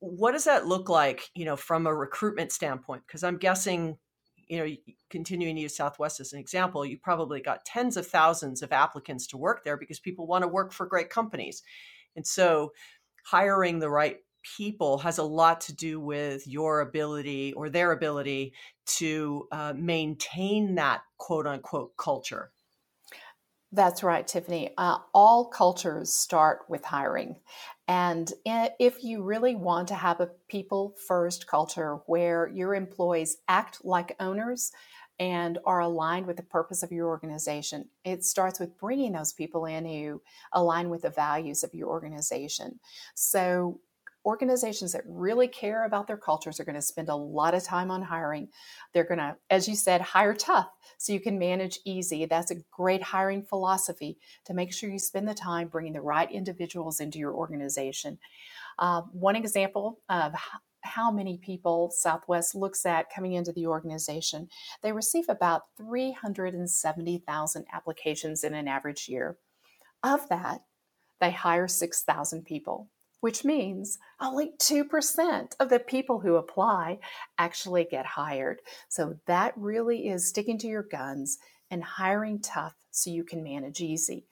what 0.00 0.32
does 0.32 0.44
that 0.44 0.66
look 0.66 0.88
like 0.88 1.30
you 1.34 1.44
know 1.44 1.56
from 1.56 1.86
a 1.86 1.94
recruitment 1.94 2.52
standpoint 2.52 3.02
because 3.06 3.24
i'm 3.24 3.36
guessing 3.38 3.96
you 4.52 4.58
know, 4.58 4.76
continuing 5.08 5.56
to 5.56 5.62
use 5.62 5.74
Southwest 5.74 6.20
as 6.20 6.34
an 6.34 6.38
example, 6.38 6.84
you 6.84 6.98
probably 6.98 7.40
got 7.40 7.64
tens 7.64 7.96
of 7.96 8.06
thousands 8.06 8.60
of 8.60 8.70
applicants 8.70 9.26
to 9.28 9.38
work 9.38 9.64
there 9.64 9.78
because 9.78 9.98
people 9.98 10.26
want 10.26 10.42
to 10.42 10.48
work 10.48 10.74
for 10.74 10.84
great 10.84 11.08
companies. 11.08 11.62
And 12.16 12.26
so 12.26 12.72
hiring 13.24 13.78
the 13.78 13.88
right 13.88 14.18
people 14.56 14.98
has 14.98 15.16
a 15.16 15.22
lot 15.22 15.62
to 15.62 15.74
do 15.74 16.00
with 16.00 16.46
your 16.46 16.80
ability 16.80 17.54
or 17.54 17.70
their 17.70 17.92
ability 17.92 18.52
to 18.84 19.48
uh, 19.52 19.72
maintain 19.74 20.74
that 20.74 21.00
quote 21.16 21.46
unquote 21.46 21.96
culture. 21.96 22.50
That's 23.74 24.02
right, 24.02 24.26
Tiffany. 24.26 24.74
Uh, 24.76 24.98
all 25.14 25.46
cultures 25.46 26.12
start 26.14 26.60
with 26.68 26.84
hiring. 26.84 27.36
And 27.88 28.30
if 28.44 29.02
you 29.02 29.22
really 29.22 29.56
want 29.56 29.88
to 29.88 29.94
have 29.94 30.20
a 30.20 30.30
people 30.48 30.94
first 31.08 31.46
culture 31.46 31.96
where 32.06 32.48
your 32.48 32.74
employees 32.74 33.38
act 33.48 33.82
like 33.84 34.14
owners 34.20 34.72
and 35.18 35.58
are 35.64 35.80
aligned 35.80 36.26
with 36.26 36.36
the 36.36 36.42
purpose 36.42 36.82
of 36.82 36.92
your 36.92 37.08
organization, 37.08 37.88
it 38.04 38.24
starts 38.24 38.60
with 38.60 38.78
bringing 38.78 39.12
those 39.12 39.32
people 39.32 39.64
in 39.64 39.86
who 39.86 40.20
align 40.52 40.90
with 40.90 41.02
the 41.02 41.10
values 41.10 41.64
of 41.64 41.74
your 41.74 41.88
organization. 41.88 42.78
So, 43.14 43.80
organizations 44.24 44.92
that 44.92 45.02
really 45.06 45.48
care 45.48 45.84
about 45.84 46.06
their 46.06 46.16
cultures 46.16 46.60
are 46.60 46.64
going 46.64 46.76
to 46.76 46.82
spend 46.82 47.08
a 47.08 47.14
lot 47.14 47.54
of 47.54 47.64
time 47.64 47.90
on 47.90 48.02
hiring. 48.02 48.48
They're 48.92 49.04
going 49.04 49.18
to, 49.18 49.36
as 49.50 49.68
you 49.68 49.74
said, 49.74 50.00
hire 50.00 50.34
tough 50.34 50.68
so 50.98 51.12
you 51.12 51.20
can 51.20 51.38
manage 51.38 51.80
easy. 51.84 52.24
That's 52.26 52.50
a 52.50 52.62
great 52.70 53.02
hiring 53.02 53.42
philosophy 53.42 54.18
to 54.46 54.54
make 54.54 54.72
sure 54.72 54.90
you 54.90 54.98
spend 54.98 55.28
the 55.28 55.34
time 55.34 55.68
bringing 55.68 55.92
the 55.92 56.00
right 56.00 56.30
individuals 56.30 57.00
into 57.00 57.18
your 57.18 57.34
organization. 57.34 58.18
Uh, 58.78 59.02
one 59.12 59.36
example 59.36 59.98
of 60.08 60.34
how 60.82 61.10
many 61.10 61.38
people 61.38 61.90
Southwest 61.94 62.54
looks 62.54 62.84
at 62.84 63.12
coming 63.14 63.32
into 63.32 63.52
the 63.52 63.66
organization, 63.66 64.48
they 64.82 64.92
receive 64.92 65.28
about 65.28 65.62
370,000 65.76 67.66
applications 67.72 68.44
in 68.44 68.54
an 68.54 68.68
average 68.68 69.08
year. 69.08 69.38
Of 70.02 70.28
that, 70.28 70.62
they 71.20 71.30
hire 71.30 71.68
6,000 71.68 72.44
people 72.44 72.88
which 73.22 73.44
means 73.44 74.00
only 74.20 74.50
2% 74.58 75.54
of 75.60 75.68
the 75.68 75.78
people 75.78 76.18
who 76.18 76.34
apply 76.34 76.98
actually 77.38 77.84
get 77.84 78.04
hired. 78.04 78.60
So 78.88 79.14
that 79.26 79.54
really 79.56 80.08
is 80.08 80.28
sticking 80.28 80.58
to 80.58 80.66
your 80.66 80.82
guns 80.82 81.38
and 81.70 81.84
hiring 81.84 82.40
tough 82.40 82.74
so 82.90 83.10
you 83.10 83.22
can 83.22 83.44
manage 83.44 83.80
easy. 83.80 84.26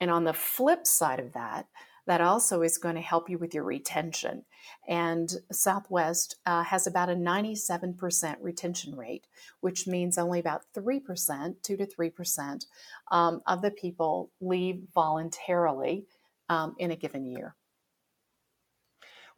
And 0.00 0.12
on 0.12 0.22
the 0.22 0.32
flip 0.32 0.86
side 0.86 1.18
of 1.18 1.32
that, 1.32 1.66
that 2.06 2.20
also 2.20 2.62
is 2.62 2.78
going 2.78 2.94
to 2.94 3.00
help 3.00 3.28
you 3.28 3.36
with 3.36 3.52
your 3.52 3.64
retention. 3.64 4.44
And 4.86 5.32
Southwest 5.50 6.36
uh, 6.46 6.62
has 6.62 6.86
about 6.86 7.10
a 7.10 7.14
97% 7.14 8.36
retention 8.40 8.94
rate, 8.94 9.26
which 9.58 9.88
means 9.88 10.18
only 10.18 10.38
about 10.38 10.62
3%, 10.72 11.54
2 11.64 11.76
to 11.76 11.84
3% 11.84 12.64
um, 13.10 13.40
of 13.48 13.60
the 13.60 13.72
people 13.72 14.30
leave 14.40 14.84
voluntarily 14.94 16.06
um, 16.48 16.76
in 16.78 16.92
a 16.92 16.96
given 16.96 17.26
year. 17.26 17.56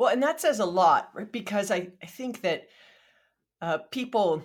Well, 0.02 0.12
and 0.12 0.24
that 0.24 0.40
says 0.40 0.58
a 0.58 0.66
lot, 0.66 1.10
right? 1.14 1.30
Because 1.30 1.70
I, 1.70 1.90
I 2.02 2.06
think 2.06 2.40
that 2.40 2.66
uh, 3.60 3.78
people, 3.92 4.42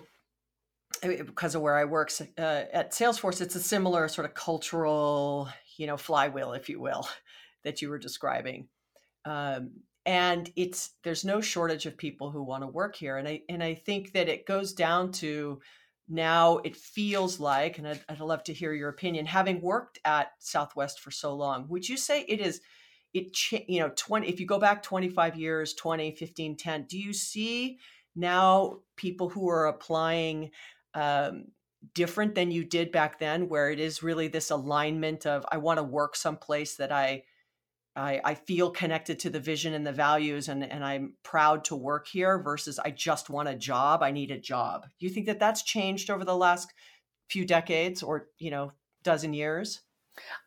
because 1.01 1.55
of 1.55 1.63
where 1.63 1.75
I 1.75 1.85
work 1.85 2.11
uh, 2.37 2.65
at 2.71 2.91
Salesforce, 2.91 3.41
it's 3.41 3.55
a 3.55 3.59
similar 3.59 4.07
sort 4.07 4.25
of 4.25 4.35
cultural, 4.35 5.49
you 5.77 5.87
know, 5.87 5.97
flywheel, 5.97 6.53
if 6.53 6.69
you 6.69 6.79
will, 6.79 7.09
that 7.63 7.81
you 7.81 7.89
were 7.89 7.97
describing. 7.97 8.67
Um, 9.25 9.71
and 10.05 10.47
it's 10.55 10.91
there's 11.03 11.25
no 11.25 11.41
shortage 11.41 11.87
of 11.87 11.97
people 11.97 12.29
who 12.29 12.43
want 12.43 12.61
to 12.61 12.67
work 12.67 12.95
here, 12.95 13.17
and 13.17 13.27
I 13.27 13.41
and 13.49 13.63
I 13.63 13.73
think 13.73 14.13
that 14.13 14.29
it 14.29 14.45
goes 14.45 14.73
down 14.73 15.11
to 15.13 15.59
now 16.07 16.59
it 16.59 16.75
feels 16.75 17.39
like, 17.39 17.79
and 17.79 17.87
I'd, 17.87 18.01
I'd 18.07 18.19
love 18.19 18.43
to 18.43 18.53
hear 18.53 18.73
your 18.73 18.89
opinion, 18.89 19.25
having 19.25 19.59
worked 19.61 19.97
at 20.05 20.33
Southwest 20.37 20.99
for 20.99 21.09
so 21.09 21.33
long, 21.33 21.67
would 21.67 21.89
you 21.89 21.97
say 21.97 22.25
it 22.27 22.41
is 22.41 22.61
it 23.13 23.35
you 23.67 23.79
know 23.79 23.91
20 23.95 24.27
if 24.27 24.39
you 24.39 24.45
go 24.45 24.59
back 24.59 24.83
25 24.83 25.35
years 25.35 25.73
20 25.73 26.11
15 26.11 26.57
10 26.57 26.83
do 26.83 26.97
you 26.97 27.13
see 27.13 27.79
now 28.15 28.79
people 28.95 29.29
who 29.29 29.49
are 29.49 29.67
applying 29.67 30.51
um, 30.93 31.45
different 31.93 32.35
than 32.35 32.51
you 32.51 32.63
did 32.63 32.91
back 32.91 33.19
then 33.19 33.47
where 33.47 33.69
it 33.69 33.79
is 33.79 34.03
really 34.03 34.27
this 34.27 34.51
alignment 34.51 35.25
of 35.25 35.45
i 35.51 35.57
want 35.57 35.77
to 35.77 35.83
work 35.83 36.15
someplace 36.15 36.75
that 36.75 36.91
I, 36.91 37.23
I 37.95 38.19
i 38.23 38.33
feel 38.33 38.71
connected 38.71 39.19
to 39.19 39.29
the 39.29 39.39
vision 39.39 39.73
and 39.73 39.85
the 39.85 39.91
values 39.91 40.49
and 40.49 40.63
and 40.63 40.83
i'm 40.83 41.13
proud 41.23 41.63
to 41.65 41.75
work 41.75 42.07
here 42.07 42.39
versus 42.39 42.79
i 42.79 42.91
just 42.91 43.29
want 43.29 43.49
a 43.49 43.55
job 43.55 44.03
i 44.03 44.11
need 44.11 44.31
a 44.31 44.39
job. 44.39 44.83
Do 44.99 45.05
you 45.05 45.13
think 45.13 45.27
that 45.27 45.39
that's 45.39 45.63
changed 45.63 46.09
over 46.09 46.25
the 46.25 46.35
last 46.35 46.73
few 47.29 47.45
decades 47.45 48.03
or 48.03 48.27
you 48.39 48.51
know 48.51 48.71
dozen 49.03 49.33
years 49.33 49.81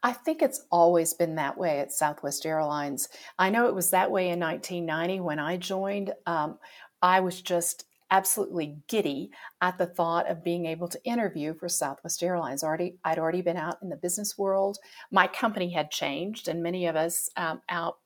I 0.03 0.13
think 0.13 0.43
it's 0.43 0.65
always 0.71 1.15
been 1.15 1.37
that 1.37 1.59
way 1.59 1.81
at 1.81 1.93
Southwest 1.93 2.45
Airlines. 2.47 3.09
I 3.39 3.51
know 3.51 3.67
it 3.69 3.75
was 3.75 3.91
that 3.91 4.11
way 4.11 4.31
in 4.31 4.41
1990 4.41 5.21
when 5.21 5.39
I 5.39 5.57
joined. 5.57 6.13
Um, 6.27 6.59
I 7.03 7.21
was 7.21 7.41
just 7.41 7.85
absolutely 8.11 8.77
giddy 8.89 9.31
at 9.61 9.79
the 9.79 9.87
thought 9.87 10.29
of 10.29 10.43
being 10.43 10.67
able 10.67 10.89
to 10.89 11.05
interview 11.05 11.55
for 11.55 11.69
Southwest 11.69 12.23
Airlines. 12.23 12.65
Already, 12.65 12.97
I'd 13.05 13.19
already 13.19 13.43
been 13.43 13.57
out 13.57 13.77
in 13.83 13.89
the 13.89 13.97
business 13.97 14.37
world. 14.37 14.79
My 15.11 15.27
company 15.27 15.71
had 15.71 15.91
changed, 15.91 16.49
and 16.49 16.63
many 16.63 16.87
of 16.87 16.97
us 16.97 17.31
um, 17.37 17.63
out 17.69 17.99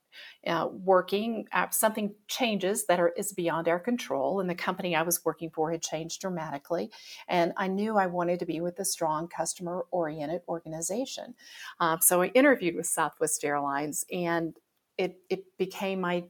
uh, 0.47 0.69
working, 0.73 1.47
uh, 1.53 1.69
something 1.71 2.15
changes 2.29 2.87
that 2.87 3.01
are, 3.01 3.13
is 3.17 3.33
beyond 3.33 3.69
our 3.69 3.79
control. 3.79 4.41
And 4.41 4.49
the 4.49 4.55
company 4.55 4.95
I 4.95 5.03
was 5.03 5.25
working 5.25 5.51
for 5.51 5.71
had 5.71 5.83
changed 5.83 6.21
dramatically. 6.21 6.91
And 7.29 7.53
I 7.57 7.69
knew 7.69 7.97
I 7.97 8.07
wanted 8.07 8.39
to 8.41 8.47
be 8.47 8.61
with 8.61 8.79
a 8.79 8.85
strong 8.85 9.29
customer 9.29 9.87
oriented 9.91 10.43
organization. 10.49 11.35
Um, 11.81 12.01
so 12.01 12.23
I 12.23 12.27
interviewed 12.29 12.77
with 12.77 12.87
Southwest 12.87 13.45
Airlines 13.45 14.05
and 14.13 14.57
it, 14.97 15.19
it 15.29 15.45
became 15.59 16.01
my 16.01 16.25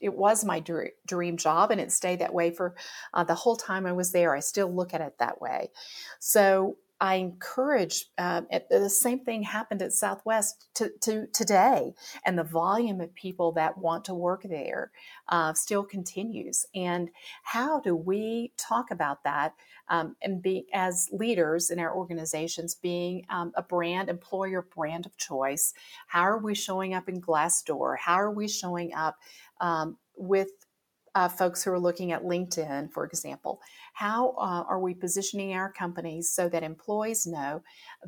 it 0.00 0.14
was 0.14 0.44
my 0.44 0.62
dream 1.06 1.36
job 1.36 1.70
and 1.70 1.80
it 1.80 1.92
stayed 1.92 2.20
that 2.20 2.32
way 2.32 2.50
for 2.50 2.76
uh, 3.14 3.24
the 3.24 3.34
whole 3.34 3.56
time 3.56 3.86
I 3.86 3.92
was 3.92 4.12
there. 4.12 4.34
I 4.34 4.40
still 4.40 4.72
look 4.72 4.94
at 4.94 5.00
it 5.00 5.18
that 5.18 5.40
way. 5.40 5.70
So 6.20 6.76
I 7.00 7.16
encourage 7.16 8.06
uh, 8.16 8.42
the 8.70 8.88
same 8.88 9.20
thing 9.20 9.42
happened 9.42 9.82
at 9.82 9.92
Southwest 9.92 10.66
to, 10.74 10.90
to, 11.02 11.26
today, 11.26 11.92
and 12.24 12.38
the 12.38 12.44
volume 12.44 13.00
of 13.00 13.14
people 13.14 13.52
that 13.52 13.76
want 13.76 14.06
to 14.06 14.14
work 14.14 14.42
there 14.44 14.90
uh, 15.28 15.52
still 15.52 15.84
continues. 15.84 16.64
And 16.74 17.10
how 17.42 17.80
do 17.80 17.94
we 17.94 18.52
talk 18.56 18.90
about 18.90 19.24
that 19.24 19.54
um, 19.88 20.16
and 20.22 20.40
be 20.42 20.66
as 20.72 21.08
leaders 21.12 21.70
in 21.70 21.78
our 21.78 21.94
organizations, 21.94 22.74
being 22.74 23.26
um, 23.28 23.52
a 23.56 23.62
brand 23.62 24.08
employer 24.08 24.62
brand 24.62 25.04
of 25.04 25.16
choice? 25.18 25.74
How 26.06 26.22
are 26.22 26.38
we 26.38 26.54
showing 26.54 26.94
up 26.94 27.08
in 27.08 27.20
Glassdoor? 27.20 27.98
How 27.98 28.14
are 28.14 28.30
we 28.30 28.48
showing 28.48 28.94
up 28.94 29.16
um, 29.60 29.98
with 30.16 30.48
uh, 31.16 31.28
folks 31.28 31.64
who 31.64 31.72
are 31.72 31.80
looking 31.80 32.12
at 32.12 32.24
LinkedIn, 32.24 32.92
for 32.92 33.06
example. 33.06 33.62
How 33.94 34.32
uh, 34.32 34.64
are 34.68 34.78
we 34.78 34.92
positioning 34.92 35.54
our 35.54 35.72
companies 35.72 36.30
so 36.30 36.46
that 36.50 36.62
employees 36.62 37.26
know 37.26 37.62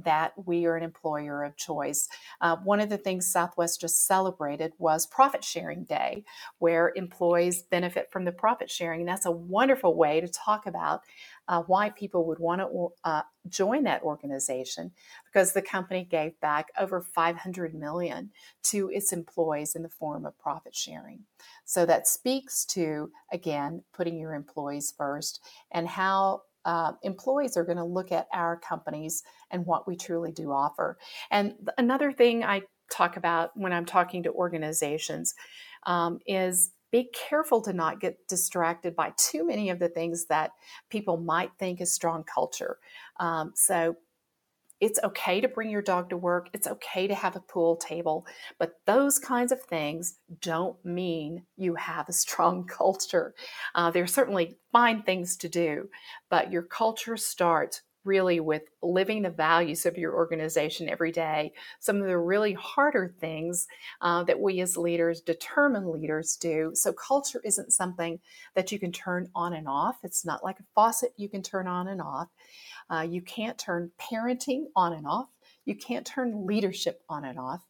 that 0.05 0.35
we 0.45 0.67
are 0.67 0.77
an 0.77 0.83
employer 0.83 1.43
of 1.43 1.57
choice? 1.57 2.07
Uh, 2.43 2.57
one 2.57 2.81
of 2.81 2.91
the 2.91 2.99
things 2.99 3.27
Southwest 3.27 3.81
just 3.81 4.07
celebrated 4.07 4.75
was 4.77 5.07
Profit 5.07 5.43
Sharing 5.43 5.85
Day, 5.85 6.23
where 6.59 6.93
employees 6.97 7.63
benefit 7.63 8.13
from 8.13 8.27
the 8.27 8.33
profit 8.33 8.71
sharing. 8.71 9.01
And 9.01 9.09
that's 9.09 9.25
a 9.25 9.31
wonderful 9.31 9.97
way 9.97 10.21
to 10.21 10.29
talk 10.29 10.67
about 10.67 11.01
uh, 11.49 11.63
why 11.63 11.91
people 11.91 12.27
would 12.27 12.39
want 12.39 12.61
to 12.61 12.89
uh, 13.05 13.23
join 13.49 13.85
that 13.85 14.03
organization 14.03 14.93
because 15.25 15.53
the 15.53 15.63
company 15.63 16.05
gave 16.05 16.39
back 16.41 16.69
over 16.79 17.01
500 17.01 17.75
million 17.75 18.31
to 18.65 18.91
its 18.91 19.13
employees 19.13 19.75
in 19.75 19.83
the 19.83 19.89
form 19.89 20.27
of 20.27 20.39
profit 20.39 20.77
sharing. 20.77 21.21
So 21.65 21.87
that 21.87 22.07
speaks 22.07 22.65
to 22.67 23.11
again 23.33 23.83
putting 23.95 24.19
your 24.19 24.35
employees 24.35 24.93
first 24.97 25.41
and 25.73 25.89
how 25.89 26.43
uh, 26.65 26.93
employees 27.03 27.57
are 27.57 27.65
going 27.65 27.79
to 27.79 27.85
look 27.85 28.13
at 28.13 28.29
our 28.33 28.59
companies 28.59 29.23
and 29.51 29.65
what 29.65 29.89
we 29.89 29.97
truly 29.97 30.33
do 30.33 30.53
offer. 30.53 30.99
And 31.31 31.55
another 31.79 32.13
thing 32.13 32.45
I 32.45 32.63
talk 32.91 33.17
about 33.17 33.57
when 33.57 33.73
I'm 33.73 33.87
talking 33.87 34.23
to 34.25 34.33
organizations 34.33 35.35
um, 35.87 36.19
is 36.27 36.73
be 36.91 37.11
careful 37.13 37.61
to 37.63 37.73
not 37.73 38.01
get 38.01 38.27
distracted 38.29 38.97
by 38.97 39.13
too 39.17 39.47
many 39.47 39.71
of 39.71 39.79
the 39.79 39.89
things 39.89 40.27
that 40.27 40.53
people 40.89 41.17
might 41.17 41.51
think 41.59 41.81
is 41.81 41.93
strong 41.93 42.25
culture. 42.25 42.79
Um, 43.21 43.53
so 43.55 43.97
it's 44.81 45.01
okay 45.03 45.41
to 45.41 45.49
bring 45.49 45.71
your 45.71 45.83
dog 45.83 46.09
to 46.11 46.17
work. 46.17 46.49
It's 46.53 46.69
okay 46.69 47.09
to 47.09 47.15
have 47.15 47.35
a 47.35 47.41
pool 47.41 47.77
table, 47.77 48.27
but 48.59 48.75
those 48.87 49.19
kinds 49.19 49.51
of 49.51 49.61
things 49.61 50.19
don't 50.41 50.83
mean 50.85 51.45
you 51.57 51.75
have 51.75 52.09
a 52.09 52.13
strong 52.13 52.65
culture. 52.69 53.35
Uh, 53.75 53.91
there 53.91 54.05
are 54.05 54.09
certainly 54.09 54.59
fine 54.73 55.03
things 55.03 55.37
to 55.39 55.49
do, 55.49 55.89
but 56.31 56.53
your 56.53 56.63
culture 56.63 57.17
starts 57.17 57.83
really 58.05 58.41
with 58.41 58.63
living 58.83 59.23
the 59.23 59.31
values 59.31 59.87
of 59.87 59.99
your 59.99 60.15
organization 60.15 60.89
every 60.89 61.13
day. 61.13 61.53
Some 61.81 62.01
of 62.01 62.07
the 62.07 62.19
really 62.19 62.53
harder 62.55 63.15
things 63.21 63.67
uh, 64.01 64.25
that 64.25 64.41
we 64.41 64.61
as 64.61 64.77
leaders, 64.77 65.21
determined 65.21 65.89
leaders, 65.89 66.37
do. 66.37 66.71
So, 66.75 66.93
culture 66.93 67.41
isn't 67.45 67.73
something 67.73 68.19
that 68.55 68.73
you 68.73 68.79
can 68.79 68.93
turn 68.93 69.29
on 69.35 69.55
and 69.55 69.69
off. 69.69 69.99
It's 70.03 70.25
not 70.25 70.45
like 70.45 70.61
a 70.61 70.65
faucet 70.75 71.13
you 71.17 71.29
can 71.29 71.43
turn 71.43 71.67
on 71.67 71.89
and 71.89 72.01
off. 72.01 72.29
Uh, 72.91 73.07
you 73.09 73.23
can't 73.23 73.59
turn 73.59 73.91
parenting 74.01 74.65
on 74.75 74.93
and 74.93 75.07
off. 75.07 75.29
You 75.65 75.75
can't 75.75 76.07
turn 76.07 76.47
leadership 76.47 77.03
on 77.09 77.25
and 77.25 77.39
off 77.39 77.63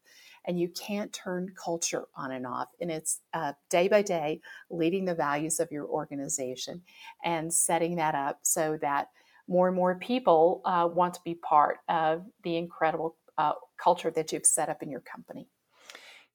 and 0.48 0.58
you 0.58 0.68
can't 0.68 1.12
turn 1.12 1.52
culture 1.62 2.06
on 2.16 2.32
and 2.32 2.46
off. 2.46 2.68
And 2.80 2.90
it's 2.90 3.20
uh, 3.34 3.52
day 3.68 3.86
by 3.86 4.02
day 4.02 4.40
leading 4.70 5.04
the 5.04 5.14
values 5.14 5.60
of 5.60 5.70
your 5.70 5.86
organization 5.86 6.82
and 7.22 7.52
setting 7.52 7.96
that 7.96 8.14
up 8.14 8.40
so 8.42 8.78
that 8.80 9.08
more 9.48 9.66
and 9.66 9.76
more 9.76 9.98
people 9.98 10.60
uh, 10.64 10.88
want 10.92 11.14
to 11.14 11.20
be 11.24 11.34
part 11.34 11.78
of 11.88 12.24
the 12.44 12.56
incredible 12.56 13.16
uh, 13.38 13.52
culture 13.82 14.10
that 14.10 14.32
you've 14.32 14.46
set 14.46 14.68
up 14.68 14.82
in 14.82 14.90
your 14.90 15.00
company. 15.00 15.48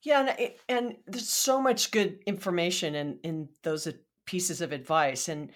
Yeah, 0.02 0.34
and, 0.38 0.52
and 0.68 0.98
there's 1.08 1.30
so 1.30 1.62
much 1.62 1.92
good 1.92 2.20
information 2.26 2.96
in 2.96 3.20
in 3.24 3.50
those 3.64 3.88
pieces 4.26 4.62
of 4.62 4.72
advice, 4.72 5.30
and 5.30 5.52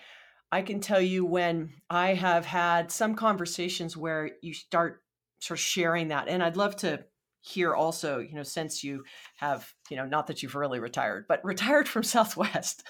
I 0.51 0.61
can 0.61 0.79
tell 0.79 1.01
you 1.01 1.25
when 1.25 1.73
I 1.89 2.13
have 2.13 2.45
had 2.45 2.91
some 2.91 3.15
conversations 3.15 3.97
where 3.97 4.31
you 4.41 4.53
start 4.53 5.03
sort 5.39 5.59
of 5.59 5.63
sharing 5.63 6.09
that, 6.09 6.29
and 6.29 6.41
I'd 6.41 6.55
love 6.55 6.77
to 6.77 7.03
hear 7.47 7.73
also, 7.73 8.19
you 8.19 8.35
know, 8.35 8.43
since 8.43 8.83
you 8.83 9.03
have, 9.37 9.73
you 9.89 9.97
know, 9.97 10.05
not 10.05 10.27
that 10.27 10.43
you've 10.43 10.55
really 10.55 10.79
retired, 10.79 11.25
but 11.27 11.43
retired 11.43 11.87
from 11.87 12.03
Southwest, 12.15 12.83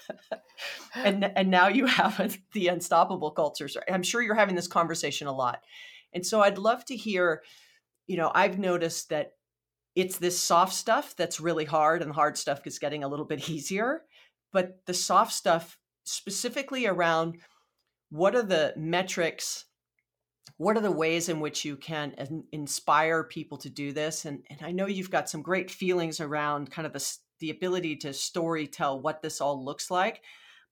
and 0.94 1.24
and 1.36 1.50
now 1.50 1.68
you 1.68 1.86
have 1.86 2.38
the 2.52 2.68
unstoppable 2.68 3.30
cultures. 3.30 3.76
I'm 3.90 4.02
sure 4.02 4.22
you're 4.22 4.34
having 4.34 4.56
this 4.56 4.68
conversation 4.68 5.26
a 5.26 5.32
lot, 5.32 5.60
and 6.12 6.26
so 6.26 6.40
I'd 6.40 6.58
love 6.58 6.84
to 6.86 6.96
hear. 6.96 7.42
You 8.06 8.16
know, 8.16 8.32
I've 8.34 8.58
noticed 8.58 9.10
that 9.10 9.32
it's 9.94 10.18
this 10.18 10.40
soft 10.40 10.72
stuff 10.72 11.14
that's 11.16 11.40
really 11.40 11.66
hard, 11.66 12.02
and 12.02 12.10
the 12.10 12.14
hard 12.14 12.38
stuff 12.38 12.66
is 12.66 12.78
getting 12.78 13.04
a 13.04 13.08
little 13.08 13.26
bit 13.26 13.50
easier. 13.50 14.02
But 14.52 14.78
the 14.86 14.94
soft 14.94 15.32
stuff, 15.32 15.78
specifically 16.04 16.86
around 16.86 17.36
what 18.10 18.34
are 18.34 18.42
the 18.42 18.72
metrics 18.76 19.66
what 20.56 20.76
are 20.76 20.80
the 20.80 20.90
ways 20.90 21.28
in 21.28 21.40
which 21.40 21.64
you 21.64 21.76
can 21.76 22.44
inspire 22.52 23.24
people 23.24 23.58
to 23.58 23.70
do 23.70 23.92
this? 23.92 24.24
And, 24.24 24.42
and 24.50 24.60
i 24.62 24.70
know 24.70 24.86
you've 24.86 25.10
got 25.10 25.28
some 25.28 25.42
great 25.42 25.70
feelings 25.70 26.20
around 26.20 26.70
kind 26.70 26.86
of 26.86 26.92
the, 26.92 27.16
the 27.40 27.50
ability 27.50 27.96
to 27.96 28.12
story 28.12 28.66
tell 28.66 29.00
what 29.00 29.22
this 29.22 29.40
all 29.40 29.64
looks 29.64 29.90
like. 29.90 30.22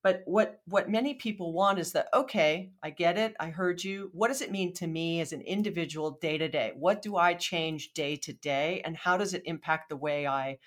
But 0.03 0.21
what 0.25 0.61
what 0.67 0.89
many 0.89 1.15
people 1.15 1.53
want 1.53 1.79
is 1.79 1.91
that 1.93 2.07
okay 2.13 2.71
i 2.81 2.89
get 2.89 3.17
it 3.17 3.35
i 3.39 3.49
heard 3.49 3.83
you. 3.83 4.09
What 4.13 4.29
does 4.29 4.41
it 4.41 4.51
mean 4.51 4.73
to 4.75 4.87
me 4.87 5.21
as 5.21 5.33
an 5.33 5.41
individual 5.41 6.11
day 6.21 6.37
to 6.37 6.47
day? 6.47 6.73
What 6.75 7.01
do 7.01 7.17
i 7.17 7.33
change 7.33 7.93
day 7.93 8.15
to 8.17 8.33
day? 8.33 8.81
And 8.85 8.95
how 8.95 9.17
does 9.17 9.33
it 9.33 9.43
impact 9.45 9.89
the 9.89 9.97
way 9.97 10.27
i 10.27 10.59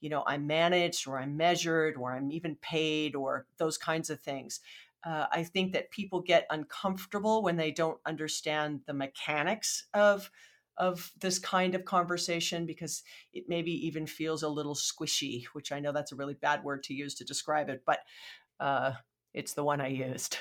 you 0.00 0.08
know 0.08 0.24
i'm 0.26 0.46
managed 0.46 1.06
or 1.06 1.18
i'm 1.18 1.36
measured 1.36 1.96
or 1.96 2.12
i'm 2.12 2.32
even 2.32 2.56
paid 2.56 3.14
or 3.14 3.46
those 3.58 3.78
kinds 3.78 4.10
of 4.10 4.20
things 4.20 4.60
uh, 5.04 5.26
I 5.32 5.44
think 5.44 5.72
that 5.72 5.90
people 5.90 6.20
get 6.20 6.46
uncomfortable 6.50 7.42
when 7.42 7.56
they 7.56 7.70
don't 7.70 8.00
understand 8.06 8.80
the 8.86 8.94
mechanics 8.94 9.86
of 9.94 10.30
of 10.76 11.12
this 11.20 11.38
kind 11.38 11.74
of 11.74 11.84
conversation 11.84 12.64
because 12.64 13.02
it 13.34 13.44
maybe 13.48 13.72
even 13.86 14.06
feels 14.06 14.42
a 14.42 14.48
little 14.48 14.74
squishy, 14.74 15.44
which 15.52 15.72
I 15.72 15.80
know 15.80 15.92
that's 15.92 16.12
a 16.12 16.16
really 16.16 16.32
bad 16.34 16.64
word 16.64 16.82
to 16.84 16.94
use 16.94 17.14
to 17.16 17.24
describe 17.24 17.68
it, 17.68 17.82
but 17.84 17.98
uh, 18.60 18.92
it's 19.34 19.52
the 19.52 19.64
one 19.64 19.80
I 19.80 19.88
used. 19.88 20.38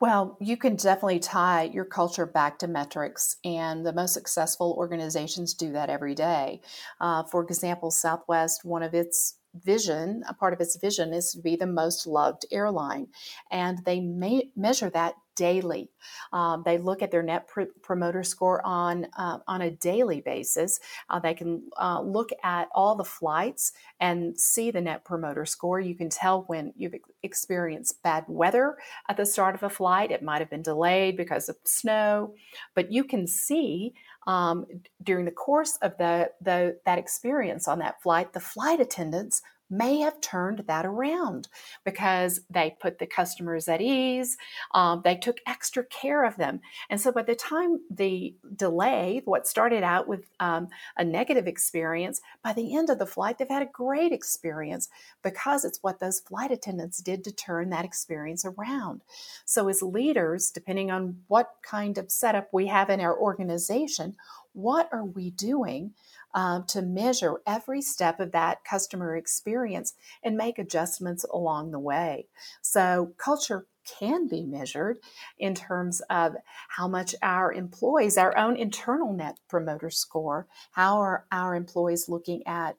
Well, 0.00 0.36
you 0.40 0.56
can 0.56 0.76
definitely 0.76 1.18
tie 1.18 1.64
your 1.64 1.84
culture 1.84 2.26
back 2.26 2.58
to 2.60 2.68
metrics, 2.68 3.36
and 3.44 3.84
the 3.84 3.92
most 3.92 4.14
successful 4.14 4.74
organizations 4.78 5.54
do 5.54 5.72
that 5.72 5.90
every 5.90 6.14
day. 6.14 6.62
Uh, 7.00 7.24
for 7.24 7.42
example, 7.42 7.90
Southwest, 7.90 8.64
one 8.64 8.82
of 8.82 8.94
its 8.94 9.39
vision, 9.54 10.22
a 10.28 10.34
part 10.34 10.52
of 10.52 10.60
its 10.60 10.76
vision 10.76 11.12
is 11.12 11.32
to 11.32 11.40
be 11.40 11.56
the 11.56 11.66
most 11.66 12.06
loved 12.06 12.46
airline. 12.50 13.08
And 13.50 13.84
they 13.84 14.00
may 14.00 14.50
measure 14.56 14.90
that 14.90 15.14
daily. 15.40 15.88
Um, 16.34 16.62
they 16.66 16.76
look 16.76 17.00
at 17.00 17.10
their 17.10 17.22
net 17.22 17.48
pr- 17.48 17.72
promoter 17.82 18.22
score 18.22 18.60
on 18.64 19.06
uh, 19.16 19.38
on 19.46 19.62
a 19.62 19.70
daily 19.70 20.20
basis. 20.20 20.80
Uh, 21.08 21.18
they 21.18 21.32
can 21.32 21.62
uh, 21.80 22.02
look 22.02 22.28
at 22.42 22.68
all 22.74 22.94
the 22.94 23.04
flights 23.04 23.72
and 23.98 24.38
see 24.38 24.70
the 24.70 24.82
net 24.82 25.04
promoter 25.04 25.46
score. 25.46 25.80
You 25.80 25.94
can 25.94 26.10
tell 26.10 26.42
when 26.42 26.74
you've 26.76 26.94
experienced 27.22 28.02
bad 28.02 28.24
weather 28.28 28.76
at 29.08 29.16
the 29.16 29.24
start 29.24 29.54
of 29.54 29.62
a 29.62 29.70
flight. 29.70 30.10
It 30.10 30.22
might 30.22 30.40
have 30.40 30.50
been 30.50 30.62
delayed 30.62 31.16
because 31.16 31.48
of 31.48 31.56
snow, 31.64 32.34
but 32.74 32.92
you 32.92 33.02
can 33.02 33.26
see 33.26 33.94
um, 34.30 34.64
during 35.02 35.24
the 35.24 35.32
course 35.32 35.76
of 35.82 35.98
the, 35.98 36.30
the 36.40 36.78
that 36.86 36.98
experience 36.98 37.66
on 37.66 37.80
that 37.80 38.00
flight, 38.00 38.32
the 38.32 38.38
flight 38.38 38.78
attendants 38.78 39.42
may 39.70 39.98
have 40.00 40.20
turned 40.20 40.64
that 40.66 40.84
around 40.84 41.48
because 41.84 42.40
they 42.50 42.76
put 42.80 42.98
the 42.98 43.06
customers 43.06 43.68
at 43.68 43.80
ease. 43.80 44.36
Um, 44.74 45.02
they 45.04 45.16
took 45.16 45.38
extra 45.46 45.84
care 45.84 46.24
of 46.24 46.36
them. 46.36 46.60
And 46.88 47.00
so 47.00 47.12
by 47.12 47.22
the 47.22 47.34
time 47.34 47.80
the 47.90 48.34
delay, 48.56 49.22
what 49.24 49.46
started 49.46 49.82
out 49.82 50.08
with 50.08 50.26
um, 50.40 50.68
a 50.96 51.04
negative 51.04 51.46
experience, 51.46 52.20
by 52.42 52.52
the 52.52 52.76
end 52.76 52.90
of 52.90 52.98
the 52.98 53.06
flight, 53.06 53.38
they've 53.38 53.48
had 53.48 53.62
a 53.62 53.66
great 53.66 54.12
experience 54.12 54.88
because 55.22 55.64
it's 55.64 55.82
what 55.82 56.00
those 56.00 56.20
flight 56.20 56.50
attendants 56.50 56.98
did 56.98 57.22
to 57.24 57.32
turn 57.32 57.70
that 57.70 57.84
experience 57.84 58.44
around. 58.44 59.02
So 59.44 59.68
as 59.68 59.82
leaders, 59.82 60.50
depending 60.50 60.90
on 60.90 61.20
what 61.28 61.54
kind 61.62 61.96
of 61.98 62.10
setup 62.10 62.48
we 62.52 62.66
have 62.66 62.90
in 62.90 63.00
our 63.00 63.16
organization, 63.16 64.16
what 64.52 64.88
are 64.92 65.04
we 65.04 65.30
doing 65.30 65.92
um, 66.34 66.64
to 66.68 66.82
measure 66.82 67.40
every 67.46 67.82
step 67.82 68.20
of 68.20 68.32
that 68.32 68.64
customer 68.64 69.16
experience 69.16 69.94
and 70.22 70.36
make 70.36 70.58
adjustments 70.58 71.24
along 71.32 71.70
the 71.70 71.78
way. 71.78 72.26
So, 72.62 73.12
culture 73.16 73.66
can 73.98 74.28
be 74.28 74.44
measured 74.44 74.98
in 75.38 75.54
terms 75.54 76.00
of 76.10 76.36
how 76.68 76.86
much 76.86 77.14
our 77.22 77.52
employees, 77.52 78.18
our 78.18 78.36
own 78.36 78.56
internal 78.56 79.12
net 79.12 79.38
promoter 79.48 79.90
score, 79.90 80.46
how 80.72 80.98
are 80.98 81.24
our 81.32 81.54
employees 81.54 82.08
looking 82.08 82.46
at 82.46 82.76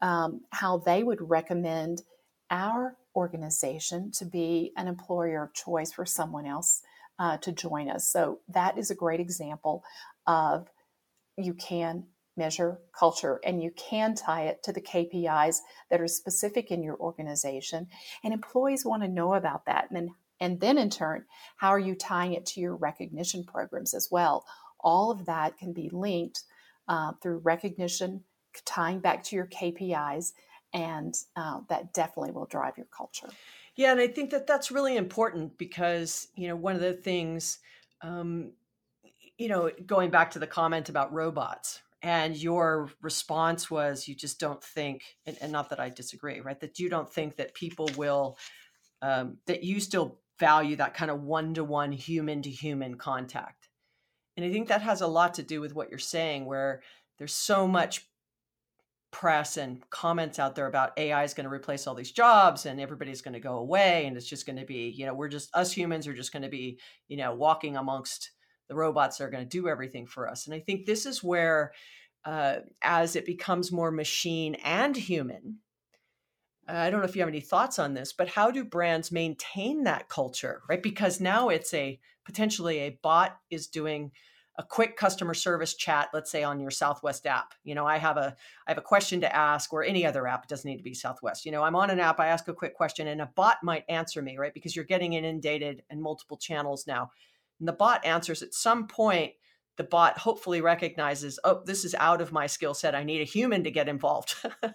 um, 0.00 0.42
how 0.50 0.78
they 0.78 1.02
would 1.02 1.28
recommend 1.28 2.02
our 2.50 2.96
organization 3.16 4.10
to 4.12 4.24
be 4.24 4.72
an 4.76 4.88
employer 4.88 5.44
of 5.44 5.54
choice 5.54 5.92
for 5.92 6.06
someone 6.06 6.46
else 6.46 6.82
uh, 7.18 7.36
to 7.38 7.52
join 7.52 7.88
us. 7.88 8.08
So 8.08 8.40
that 8.48 8.76
is 8.76 8.90
a 8.90 8.94
great 8.94 9.20
example 9.20 9.84
of 10.26 10.68
you 11.36 11.54
can 11.54 12.04
measure 12.36 12.78
culture 12.98 13.40
and 13.44 13.62
you 13.62 13.70
can 13.76 14.14
tie 14.14 14.44
it 14.44 14.62
to 14.62 14.72
the 14.72 14.80
KPIs 14.80 15.58
that 15.90 16.00
are 16.00 16.08
specific 16.08 16.70
in 16.70 16.82
your 16.82 16.96
organization. 16.96 17.86
And 18.22 18.32
employees 18.32 18.84
want 18.84 19.02
to 19.02 19.08
know 19.08 19.34
about 19.34 19.66
that. 19.66 19.88
And 19.90 19.96
then 19.96 20.14
and 20.40 20.60
then 20.60 20.78
in 20.78 20.90
turn 20.90 21.24
how 21.56 21.68
are 21.68 21.78
you 21.78 21.94
tying 21.94 22.34
it 22.34 22.44
to 22.46 22.60
your 22.60 22.74
recognition 22.74 23.44
programs 23.44 23.94
as 23.94 24.08
well? 24.10 24.44
All 24.80 25.10
of 25.10 25.26
that 25.26 25.56
can 25.56 25.72
be 25.72 25.88
linked 25.92 26.42
uh, 26.88 27.12
through 27.22 27.38
recognition 27.38 28.24
tying 28.64 29.00
back 29.00 29.24
to 29.24 29.36
your 29.36 29.46
KPIs 29.46 30.32
and 30.72 31.14
uh, 31.36 31.60
that 31.68 31.92
definitely 31.92 32.32
will 32.32 32.46
drive 32.46 32.76
your 32.76 32.88
culture. 32.96 33.28
Yeah 33.76 33.92
and 33.92 34.00
I 34.00 34.08
think 34.08 34.30
that 34.30 34.46
that's 34.46 34.70
really 34.70 34.96
important 34.96 35.56
because 35.56 36.28
you 36.34 36.48
know 36.48 36.56
one 36.56 36.74
of 36.74 36.80
the 36.80 36.92
things 36.92 37.58
um, 38.02 38.52
you 39.38 39.48
know 39.48 39.70
going 39.86 40.10
back 40.10 40.32
to 40.32 40.38
the 40.38 40.46
comment 40.46 40.88
about 40.88 41.12
robots 41.12 41.80
and 42.04 42.36
your 42.36 42.90
response 43.00 43.70
was 43.70 44.06
you 44.06 44.14
just 44.14 44.38
don't 44.38 44.62
think 44.62 45.02
and, 45.26 45.36
and, 45.40 45.50
not 45.50 45.70
that 45.70 45.80
i 45.80 45.88
disagree 45.88 46.40
right 46.40 46.60
that 46.60 46.78
you 46.78 46.88
don't 46.88 47.12
think 47.12 47.36
that 47.36 47.54
people 47.54 47.88
will 47.96 48.36
um, 49.02 49.38
that 49.46 49.64
you 49.64 49.80
still 49.80 50.20
value 50.38 50.76
that 50.76 50.94
kind 50.94 51.10
of 51.10 51.22
one-to-one 51.22 51.92
human-to-human 51.92 52.96
contact. 52.96 53.68
And 54.36 54.46
i 54.46 54.52
think 54.52 54.68
that 54.68 54.82
has 54.82 55.00
a 55.00 55.06
lot 55.06 55.34
to 55.34 55.42
do 55.42 55.60
with 55.60 55.74
what 55.74 55.90
you're 55.90 55.98
saying 55.98 56.44
where 56.44 56.82
there's 57.18 57.34
so 57.34 57.66
much 57.66 58.06
press 59.10 59.56
and 59.56 59.88
comments 59.90 60.40
out 60.40 60.56
there 60.56 60.66
about 60.66 60.92
ai 60.98 61.22
is 61.22 61.34
going 61.34 61.44
to 61.44 61.52
replace 61.52 61.86
all 61.86 61.94
these 61.94 62.10
jobs 62.10 62.66
and 62.66 62.80
everybody's 62.80 63.22
going 63.22 63.32
to 63.32 63.38
go 63.38 63.58
away 63.58 64.06
and 64.06 64.16
it's 64.16 64.26
just 64.26 64.44
going 64.44 64.58
to 64.58 64.64
be 64.66 64.92
you 64.96 65.06
know 65.06 65.14
we're 65.14 65.28
just 65.28 65.54
us 65.54 65.70
humans 65.70 66.08
are 66.08 66.12
just 66.14 66.32
going 66.32 66.42
to 66.42 66.48
be 66.48 66.80
you 67.06 67.16
know 67.16 67.32
walking 67.32 67.76
amongst 67.76 68.32
the 68.68 68.74
robots 68.74 69.20
are 69.20 69.30
going 69.30 69.44
to 69.44 69.48
do 69.48 69.68
everything 69.68 70.06
for 70.06 70.28
us. 70.28 70.46
And 70.46 70.54
I 70.54 70.60
think 70.60 70.86
this 70.86 71.06
is 71.06 71.22
where, 71.22 71.72
uh, 72.24 72.56
as 72.82 73.16
it 73.16 73.26
becomes 73.26 73.72
more 73.72 73.90
machine 73.90 74.54
and 74.56 74.96
human, 74.96 75.58
I 76.66 76.88
don't 76.90 77.00
know 77.00 77.06
if 77.06 77.14
you 77.14 77.20
have 77.20 77.28
any 77.28 77.40
thoughts 77.40 77.78
on 77.78 77.94
this, 77.94 78.12
but 78.12 78.28
how 78.28 78.50
do 78.50 78.64
brands 78.64 79.12
maintain 79.12 79.84
that 79.84 80.08
culture, 80.08 80.62
right? 80.68 80.82
Because 80.82 81.20
now 81.20 81.50
it's 81.50 81.74
a 81.74 82.00
potentially 82.24 82.78
a 82.78 82.98
bot 83.02 83.36
is 83.50 83.66
doing 83.66 84.12
a 84.56 84.62
quick 84.62 84.96
customer 84.96 85.34
service 85.34 85.74
chat 85.74 86.08
let's 86.14 86.30
say 86.30 86.44
on 86.44 86.60
your 86.60 86.70
southwest 86.70 87.26
app 87.26 87.54
you 87.64 87.74
know 87.74 87.86
i 87.86 87.98
have 87.98 88.16
a 88.16 88.36
i 88.66 88.70
have 88.70 88.78
a 88.78 88.82
question 88.82 89.20
to 89.20 89.36
ask 89.36 89.72
or 89.72 89.82
any 89.82 90.06
other 90.06 90.26
app 90.28 90.44
it 90.44 90.48
doesn't 90.48 90.70
need 90.70 90.76
to 90.76 90.82
be 90.84 90.94
southwest 90.94 91.44
you 91.44 91.50
know 91.50 91.62
i'm 91.62 91.74
on 91.74 91.90
an 91.90 91.98
app 91.98 92.20
i 92.20 92.28
ask 92.28 92.46
a 92.46 92.54
quick 92.54 92.74
question 92.74 93.08
and 93.08 93.20
a 93.20 93.30
bot 93.34 93.56
might 93.62 93.84
answer 93.88 94.22
me 94.22 94.38
right 94.38 94.54
because 94.54 94.76
you're 94.76 94.84
getting 94.84 95.14
inundated 95.14 95.82
in 95.90 96.00
multiple 96.00 96.36
channels 96.36 96.86
now 96.86 97.10
and 97.58 97.68
the 97.68 97.72
bot 97.72 98.04
answers 98.04 98.42
at 98.42 98.54
some 98.54 98.86
point 98.86 99.32
the 99.76 99.84
bot 99.84 100.18
hopefully 100.18 100.60
recognizes 100.60 101.38
oh 101.44 101.62
this 101.64 101.84
is 101.84 101.94
out 101.96 102.20
of 102.20 102.32
my 102.32 102.46
skill 102.46 102.74
set. 102.74 102.94
I 102.94 103.04
need 103.04 103.20
a 103.20 103.24
human 103.24 103.64
to 103.64 103.70
get 103.70 103.88
involved. 103.88 104.34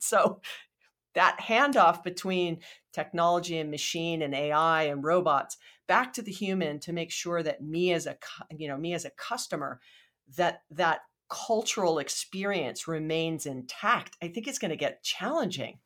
So 0.00 0.40
that 1.14 1.38
handoff 1.40 2.02
between 2.02 2.60
technology 2.92 3.58
and 3.58 3.70
machine 3.70 4.22
and 4.22 4.34
ai 4.34 4.84
and 4.84 5.04
robots 5.04 5.56
back 5.88 6.12
to 6.12 6.22
the 6.22 6.32
human 6.32 6.78
to 6.80 6.92
make 6.92 7.10
sure 7.10 7.42
that 7.42 7.62
me 7.62 7.92
as 7.92 8.06
a 8.06 8.16
you 8.56 8.68
know 8.68 8.76
me 8.76 8.94
as 8.94 9.04
a 9.04 9.10
customer 9.10 9.80
that 10.36 10.62
that 10.70 11.00
cultural 11.28 11.98
experience 11.98 12.88
remains 12.88 13.46
intact 13.46 14.16
i 14.22 14.28
think 14.28 14.46
it's 14.46 14.58
going 14.58 14.70
to 14.70 14.76
get 14.76 15.02
challenging 15.02 15.78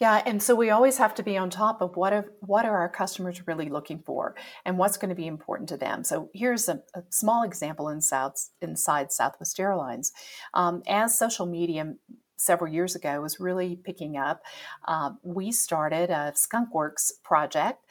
yeah, 0.00 0.22
and 0.26 0.42
so 0.42 0.54
we 0.54 0.70
always 0.70 0.98
have 0.98 1.14
to 1.16 1.22
be 1.22 1.36
on 1.36 1.50
top 1.50 1.80
of 1.80 1.96
what 1.96 2.12
are, 2.12 2.32
what 2.40 2.64
are 2.64 2.78
our 2.78 2.88
customers 2.88 3.46
really 3.46 3.68
looking 3.68 4.02
for 4.04 4.34
and 4.64 4.78
what's 4.78 4.96
going 4.96 5.08
to 5.08 5.14
be 5.14 5.26
important 5.26 5.68
to 5.70 5.76
them. 5.76 6.04
So 6.04 6.30
here's 6.34 6.68
a, 6.68 6.82
a 6.94 7.02
small 7.10 7.42
example 7.42 7.88
in 7.88 8.00
South, 8.00 8.50
inside 8.60 9.12
Southwest 9.12 9.58
Airlines. 9.58 10.12
Um, 10.54 10.82
as 10.86 11.18
social 11.18 11.46
media 11.46 11.94
several 12.36 12.72
years 12.72 12.94
ago 12.94 13.20
was 13.20 13.40
really 13.40 13.76
picking 13.76 14.16
up, 14.16 14.42
uh, 14.86 15.10
we 15.22 15.52
started 15.52 16.10
a 16.10 16.32
Skunkworks 16.34 17.12
project 17.22 17.84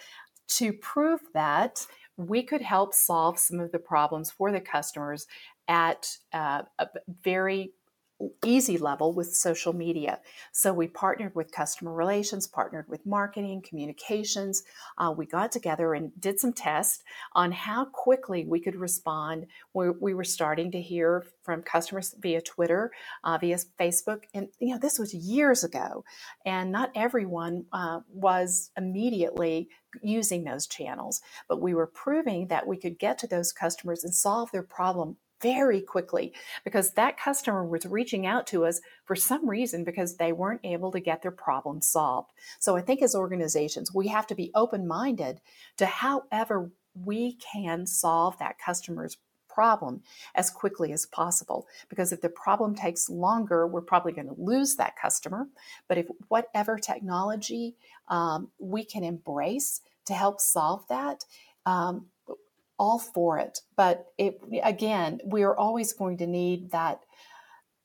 to 0.47 0.73
prove 0.73 1.21
that 1.33 1.85
we 2.17 2.43
could 2.43 2.61
help 2.61 2.93
solve 2.93 3.39
some 3.39 3.59
of 3.59 3.71
the 3.71 3.79
problems 3.79 4.29
for 4.29 4.51
the 4.51 4.59
customers 4.59 5.25
at 5.69 6.17
uh, 6.33 6.63
a 6.79 6.87
very 7.23 7.71
easy 8.43 8.77
level 8.77 9.13
with 9.13 9.33
social 9.33 9.73
media. 9.73 10.19
So 10.51 10.73
we 10.73 10.87
partnered 10.87 11.35
with 11.35 11.51
customer 11.51 11.93
relations, 11.93 12.47
partnered 12.47 12.87
with 12.89 13.05
marketing, 13.05 13.63
communications. 13.67 14.63
Uh, 14.97 15.13
we 15.15 15.25
got 15.25 15.51
together 15.51 15.93
and 15.93 16.11
did 16.19 16.39
some 16.39 16.53
tests 16.53 17.03
on 17.33 17.51
how 17.51 17.85
quickly 17.85 18.45
we 18.45 18.59
could 18.59 18.75
respond. 18.75 19.47
We, 19.73 19.89
we 19.89 20.13
were 20.13 20.23
starting 20.23 20.71
to 20.71 20.81
hear 20.81 21.25
from 21.43 21.61
customers 21.61 22.13
via 22.19 22.41
Twitter, 22.41 22.91
uh, 23.23 23.37
via 23.37 23.57
Facebook, 23.79 24.23
and 24.33 24.49
you 24.59 24.73
know 24.73 24.79
this 24.79 24.99
was 24.99 25.13
years 25.13 25.63
ago, 25.63 26.03
and 26.45 26.71
not 26.71 26.91
everyone 26.95 27.65
uh, 27.71 28.01
was 28.11 28.71
immediately 28.77 29.69
using 30.01 30.43
those 30.43 30.67
channels. 30.67 31.21
But 31.47 31.61
we 31.61 31.73
were 31.73 31.87
proving 31.87 32.47
that 32.47 32.67
we 32.67 32.77
could 32.77 32.99
get 32.99 33.17
to 33.19 33.27
those 33.27 33.51
customers 33.51 34.03
and 34.03 34.13
solve 34.13 34.51
their 34.51 34.63
problem 34.63 35.17
very 35.41 35.81
quickly 35.81 36.33
because 36.63 36.91
that 36.91 37.17
customer 37.17 37.65
was 37.65 37.85
reaching 37.85 38.25
out 38.25 38.47
to 38.47 38.65
us 38.65 38.81
for 39.05 39.15
some 39.15 39.47
reason 39.47 39.83
because 39.83 40.17
they 40.17 40.31
weren't 40.31 40.61
able 40.63 40.91
to 40.91 40.99
get 40.99 41.21
their 41.21 41.31
problem 41.31 41.81
solved. 41.81 42.31
So 42.59 42.75
I 42.75 42.81
think 42.81 43.01
as 43.01 43.15
organizations, 43.15 43.93
we 43.93 44.07
have 44.07 44.27
to 44.27 44.35
be 44.35 44.51
open 44.55 44.87
minded 44.87 45.41
to 45.77 45.85
however 45.85 46.71
we 47.05 47.33
can 47.33 47.85
solve 47.85 48.37
that 48.39 48.59
customer's 48.59 49.17
problem 49.47 50.01
as 50.35 50.49
quickly 50.49 50.93
as 50.93 51.05
possible 51.07 51.67
because 51.89 52.13
if 52.13 52.21
the 52.21 52.29
problem 52.29 52.75
takes 52.75 53.09
longer 53.09 53.67
we're 53.67 53.81
probably 53.81 54.11
going 54.11 54.27
to 54.27 54.35
lose 54.37 54.75
that 54.75 54.95
customer 54.95 55.47
but 55.87 55.97
if 55.97 56.05
whatever 56.27 56.77
technology 56.77 57.75
um, 58.09 58.47
we 58.59 58.85
can 58.85 59.03
embrace 59.03 59.81
to 60.05 60.13
help 60.13 60.39
solve 60.39 60.87
that 60.87 61.25
um, 61.65 62.05
all 62.79 62.97
for 62.97 63.37
it. 63.37 63.59
But 63.75 64.07
it, 64.17 64.39
again, 64.63 65.19
we 65.25 65.43
are 65.43 65.55
always 65.55 65.93
going 65.93 66.17
to 66.17 66.27
need 66.27 66.71
that 66.71 67.01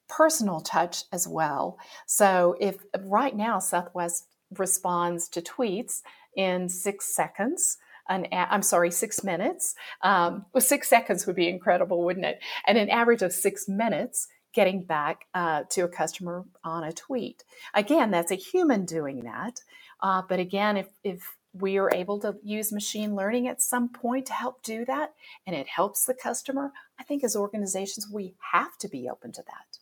personal 0.09 0.61
touch 0.61 1.04
as 1.12 1.26
well. 1.26 1.78
So 2.07 2.57
if 2.61 2.76
right 3.00 3.37
now 3.37 3.59
Southwest 3.59 4.26
responds 4.57 5.28
to 5.30 5.42
tweets 5.42 6.02
in 6.37 6.68
six 6.68 7.14
seconds, 7.14 7.78
an 8.09 8.26
I'm 8.33 8.62
sorry, 8.62 8.90
six 8.90 9.24
minutes. 9.24 9.74
Um, 10.02 10.44
well, 10.52 10.61
six 10.61 10.88
seconds 10.88 11.26
would 11.26 11.37
be 11.37 11.48
incredible, 11.48 12.04
wouldn't 12.04 12.26
it? 12.26 12.38
And 12.66 12.76
an 12.76 12.90
average 12.90 13.22
of 13.22 13.33
six 13.33 13.66
minutes 13.66 14.28
getting 14.54 14.85
back 14.85 15.24
uh, 15.35 15.62
to 15.70 15.83
a 15.83 15.88
customer 15.88 16.44
on 16.62 16.85
a 16.85 16.92
tweet. 16.92 17.44
Again, 17.72 18.11
that's 18.11 18.30
a 18.30 18.37
human 18.37 18.85
doing 18.85 19.24
that. 19.24 19.61
Uh, 20.00 20.22
but 20.28 20.38
again, 20.38 20.76
if, 20.76 20.88
if 21.02 21.35
we 21.54 21.78
are 21.78 21.92
able 21.94 22.18
to 22.18 22.36
use 22.42 22.72
machine 22.72 23.14
learning 23.14 23.46
at 23.46 23.62
some 23.62 23.88
point 23.88 24.26
to 24.26 24.32
help 24.32 24.62
do 24.62 24.84
that 24.84 25.14
and 25.46 25.54
it 25.54 25.68
helps 25.68 26.04
the 26.04 26.14
customer 26.14 26.72
i 26.98 27.02
think 27.02 27.22
as 27.22 27.36
organizations 27.36 28.08
we 28.12 28.34
have 28.52 28.76
to 28.78 28.88
be 28.88 29.08
open 29.08 29.32
to 29.32 29.42
that. 29.42 29.78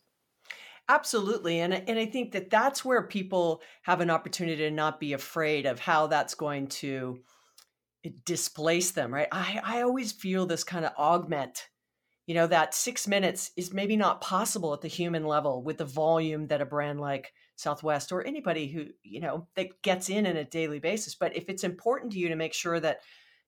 Absolutely 0.89 1.61
and, 1.61 1.73
and 1.73 1.99
i 1.99 2.07
think 2.07 2.33
that 2.33 2.51
that's 2.51 2.85
where 2.85 3.03
people 3.03 3.63
have 3.83 4.01
an 4.01 4.11
opportunity 4.11 4.63
to 4.63 4.71
not 4.71 5.01
be 5.01 5.13
afraid 5.13 5.67
of 5.67 5.81
how 5.81 6.07
that's 6.07 6.35
going 6.35 6.67
to 6.67 7.21
eh, 8.05 8.11
displace 8.25 8.91
them 8.91 9.13
right? 9.13 9.29
I, 9.33 9.61
I 9.65 9.83
always 9.83 10.13
feel 10.13 10.47
this 10.47 10.65
kind 10.65 10.85
of 10.85 10.93
augment 10.99 11.69
you 12.27 12.35
know 12.35 12.47
that 12.47 12.75
six 12.75 13.09
minutes 13.09 13.51
is 13.57 13.73
maybe 13.73 13.97
not 13.97 14.21
possible 14.21 14.73
at 14.75 14.81
the 14.81 14.89
human 14.89 15.25
level 15.25 15.63
with 15.63 15.79
the 15.79 15.85
volume 15.85 16.47
that 16.49 16.61
a 16.61 16.67
brand 16.67 17.01
like 17.01 17.33
Southwest 17.63 18.13
or 18.13 18.27
anybody 18.27 18.69
who, 18.69 18.87
you 19.03 19.21
know, 19.21 19.47
that 19.55 19.83
gets 19.83 20.09
in 20.09 20.27
on 20.27 20.37
a 20.37 20.45
daily 20.45 20.79
basis. 20.79 21.15
But 21.15 21.37
if 21.37 21.49
it's 21.49 21.65
important 21.65 22.13
to 22.13 22.19
you 22.19 22.29
to 22.29 22.37
make 22.37 22.55
sure 22.55 22.81
that, 22.81 23.01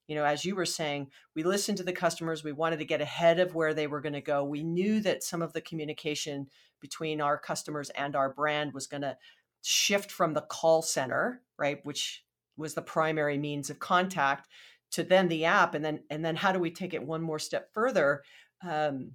you 0.06 0.14
know, 0.14 0.24
as 0.24 0.44
you 0.44 0.54
were 0.54 0.66
saying, 0.66 1.10
we 1.34 1.42
listened 1.42 1.78
to 1.78 1.84
the 1.84 1.92
customers, 1.92 2.44
we 2.44 2.52
wanted 2.52 2.78
to 2.78 2.84
get 2.84 3.00
ahead 3.00 3.40
of 3.40 3.54
where 3.54 3.74
they 3.74 3.86
were 3.86 4.00
going 4.00 4.12
to 4.12 4.20
go. 4.20 4.44
We 4.44 4.62
knew 4.62 5.00
that 5.00 5.22
some 5.22 5.42
of 5.42 5.52
the 5.52 5.60
communication 5.60 6.46
between 6.80 7.20
our 7.20 7.38
customers 7.38 7.90
and 7.90 8.14
our 8.14 8.32
brand 8.32 8.72
was 8.72 8.86
going 8.86 9.02
to 9.02 9.16
shift 9.62 10.10
from 10.10 10.34
the 10.34 10.42
call 10.42 10.82
center, 10.82 11.40
right, 11.58 11.80
which 11.84 12.24
was 12.56 12.74
the 12.74 12.82
primary 12.82 13.38
means 13.38 13.70
of 13.70 13.78
contact 13.78 14.48
to 14.92 15.02
then 15.02 15.28
the 15.28 15.44
app 15.44 15.74
and 15.74 15.84
then 15.84 16.00
and 16.08 16.24
then 16.24 16.36
how 16.36 16.52
do 16.52 16.60
we 16.60 16.70
take 16.70 16.94
it 16.94 17.02
one 17.02 17.20
more 17.20 17.38
step 17.38 17.68
further 17.74 18.22
um, 18.62 19.10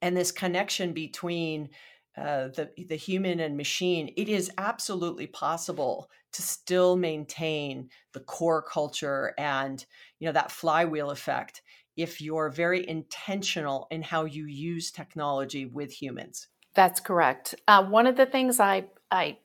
and 0.00 0.16
this 0.16 0.32
connection 0.32 0.92
between 0.92 1.68
uh, 2.16 2.48
the 2.48 2.70
the 2.88 2.96
human 2.96 3.40
and 3.40 3.56
machine, 3.56 4.12
it 4.16 4.28
is 4.28 4.50
absolutely 4.58 5.26
possible 5.26 6.10
to 6.32 6.42
still 6.42 6.96
maintain 6.96 7.88
the 8.12 8.20
core 8.20 8.62
culture 8.62 9.34
and 9.38 9.86
you 10.18 10.26
know 10.26 10.32
that 10.32 10.50
flywheel 10.50 11.10
effect 11.10 11.62
if 11.96 12.20
you're 12.20 12.48
very 12.48 12.88
intentional 12.88 13.86
in 13.90 14.02
how 14.02 14.24
you 14.24 14.46
use 14.46 14.90
technology 14.90 15.66
with 15.66 15.92
humans. 15.92 16.48
That's 16.74 17.00
correct. 17.00 17.54
Uh, 17.68 17.84
one 17.84 18.06
of 18.06 18.16
the 18.16 18.26
things 18.26 18.60
I 18.60 18.86
I 19.10 19.38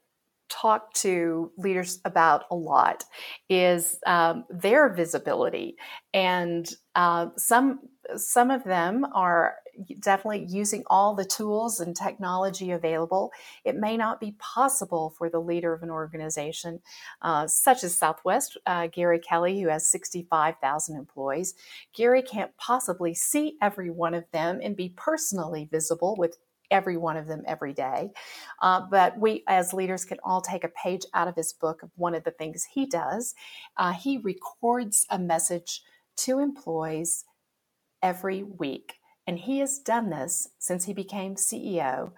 talk 0.50 0.94
to 0.94 1.52
leaders 1.58 2.00
about 2.06 2.46
a 2.50 2.56
lot 2.56 3.04
is 3.50 4.00
um, 4.06 4.46
their 4.50 4.90
visibility, 4.90 5.78
and 6.14 6.74
uh, 6.96 7.28
some 7.38 7.80
some 8.16 8.52
of 8.52 8.64
them 8.64 9.06
are 9.14 9.56
definitely 10.00 10.46
using 10.50 10.84
all 10.88 11.16
the 11.16 11.26
tools 11.26 11.80
and 11.80 11.96
technology 11.96 12.72
available. 12.72 13.32
It 13.64 13.76
may 13.76 13.98
not 13.98 14.20
be 14.20 14.36
possible 14.40 15.14
for 15.18 15.30
the 15.30 15.40
leader 15.40 15.74
of 15.74 15.84
an 15.84 15.90
organization, 15.90 16.82
uh, 17.22 17.48
such 17.48 17.84
as 17.84 17.96
Southwest, 17.96 18.58
uh, 18.66 18.88
Gary 18.88 19.20
Kelly, 19.20 19.62
who 19.62 19.70
has 19.70 19.88
65,000 19.88 20.96
employees. 20.98 21.54
Gary 21.94 22.22
can't 22.22 22.56
possibly 22.58 23.14
see 23.14 23.58
every 23.62 23.90
one 23.90 24.14
of 24.14 24.26
them 24.32 24.60
and 24.62 24.76
be 24.76 24.94
personally 24.96 25.68
visible 25.72 26.16
with 26.18 26.38
every 26.70 26.98
one 26.98 27.18
of 27.18 27.28
them 27.28 27.44
every 27.48 27.74
day. 27.74 28.12
Uh, 28.62 28.82
but 28.90 29.18
we, 29.18 29.44
as 29.48 29.74
leaders, 29.74 30.06
can 30.06 30.18
all 30.24 30.42
take 30.42 30.64
a 30.64 30.70
page 30.70 31.04
out 31.14 31.28
of 31.28 31.36
his 31.36 31.54
book 31.54 31.84
of 31.84 31.90
one 31.96 32.16
of 32.16 32.24
the 32.24 32.32
things 32.32 32.68
he 32.74 32.86
does. 32.86 33.36
Uh, 33.78 33.94
he 33.94 34.18
records 34.18 35.06
a 35.10 35.18
message 35.18 35.82
to 36.18 36.40
employees 36.40 37.26
every 38.02 38.44
week. 38.44 38.96
And 39.28 39.38
he 39.38 39.60
has 39.60 39.78
done 39.78 40.10
this 40.10 40.50
since 40.58 40.86
he 40.86 40.94
became 40.94 41.36
CEO 41.36 42.12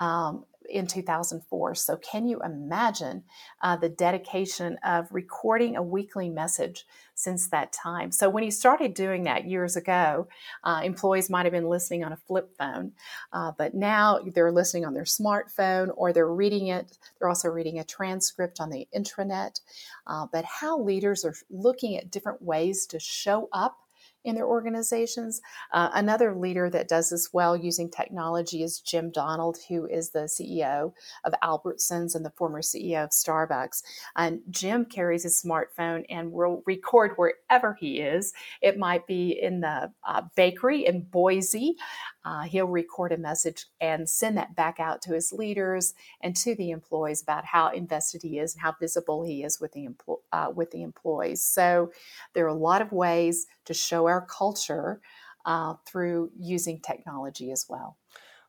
um, 0.00 0.46
in 0.68 0.86
2004. 0.86 1.74
So, 1.74 1.96
can 1.98 2.26
you 2.26 2.40
imagine 2.42 3.24
uh, 3.62 3.76
the 3.76 3.90
dedication 3.90 4.78
of 4.82 5.06
recording 5.10 5.76
a 5.76 5.82
weekly 5.82 6.30
message 6.30 6.86
since 7.14 7.48
that 7.48 7.72
time? 7.72 8.10
So, 8.10 8.30
when 8.30 8.42
he 8.42 8.50
started 8.50 8.94
doing 8.94 9.24
that 9.24 9.46
years 9.46 9.76
ago, 9.76 10.26
uh, 10.64 10.80
employees 10.82 11.28
might 11.28 11.44
have 11.44 11.52
been 11.52 11.68
listening 11.68 12.02
on 12.02 12.12
a 12.12 12.16
flip 12.16 12.56
phone, 12.56 12.92
uh, 13.32 13.52
but 13.58 13.74
now 13.74 14.20
they're 14.34 14.50
listening 14.50 14.86
on 14.86 14.94
their 14.94 15.04
smartphone 15.04 15.90
or 15.96 16.14
they're 16.14 16.26
reading 16.26 16.68
it. 16.68 16.96
They're 17.18 17.28
also 17.28 17.48
reading 17.48 17.78
a 17.78 17.84
transcript 17.84 18.58
on 18.58 18.70
the 18.70 18.88
intranet. 18.96 19.60
Uh, 20.06 20.26
but 20.32 20.46
how 20.46 20.80
leaders 20.80 21.26
are 21.26 21.34
looking 21.50 21.96
at 21.96 22.10
different 22.10 22.40
ways 22.40 22.86
to 22.86 22.98
show 22.98 23.50
up 23.52 23.83
in 24.24 24.34
their 24.34 24.46
organizations. 24.46 25.40
Uh, 25.72 25.90
another 25.94 26.34
leader 26.34 26.70
that 26.70 26.88
does 26.88 27.10
this 27.10 27.32
well 27.32 27.56
using 27.56 27.90
technology 27.90 28.62
is 28.62 28.80
Jim 28.80 29.10
Donald, 29.10 29.58
who 29.68 29.86
is 29.86 30.10
the 30.10 30.20
CEO 30.20 30.92
of 31.24 31.34
Albertsons 31.42 32.14
and 32.14 32.24
the 32.24 32.32
former 32.36 32.62
CEO 32.62 33.04
of 33.04 33.10
Starbucks. 33.10 33.82
And 34.16 34.40
Jim 34.50 34.84
carries 34.86 35.22
his 35.22 35.40
smartphone 35.40 36.04
and 36.08 36.32
will 36.32 36.62
record 36.66 37.12
wherever 37.16 37.74
he 37.74 38.00
is. 38.00 38.32
It 38.62 38.78
might 38.78 39.06
be 39.06 39.38
in 39.40 39.60
the 39.60 39.92
uh, 40.06 40.22
bakery 40.36 40.86
in 40.86 41.02
Boise. 41.02 41.76
Uh, 42.24 42.42
he'll 42.42 42.66
record 42.66 43.12
a 43.12 43.18
message 43.18 43.66
and 43.80 44.08
send 44.08 44.36
that 44.36 44.56
back 44.56 44.80
out 44.80 45.02
to 45.02 45.12
his 45.12 45.32
leaders 45.32 45.92
and 46.22 46.34
to 46.34 46.54
the 46.54 46.70
employees 46.70 47.22
about 47.22 47.44
how 47.44 47.68
invested 47.68 48.22
he 48.22 48.38
is 48.38 48.54
and 48.54 48.62
how 48.62 48.74
visible 48.80 49.22
he 49.24 49.44
is 49.44 49.60
with 49.60 49.72
the 49.72 49.86
empl- 49.86 50.20
uh, 50.32 50.50
with 50.54 50.70
the 50.70 50.82
employees. 50.82 51.44
So 51.44 51.92
there 52.32 52.44
are 52.44 52.48
a 52.48 52.54
lot 52.54 52.80
of 52.80 52.92
ways 52.92 53.46
to 53.66 53.74
show 53.74 54.06
our 54.06 54.24
culture 54.24 55.00
uh, 55.44 55.74
through 55.86 56.30
using 56.38 56.80
technology 56.80 57.50
as 57.52 57.66
well. 57.68 57.98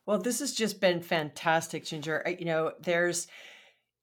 Well, 0.06 0.18
this 0.18 0.40
has 0.40 0.52
just 0.52 0.80
been 0.80 1.02
fantastic, 1.02 1.84
Ginger. 1.84 2.24
You 2.38 2.46
know, 2.46 2.72
there's 2.80 3.26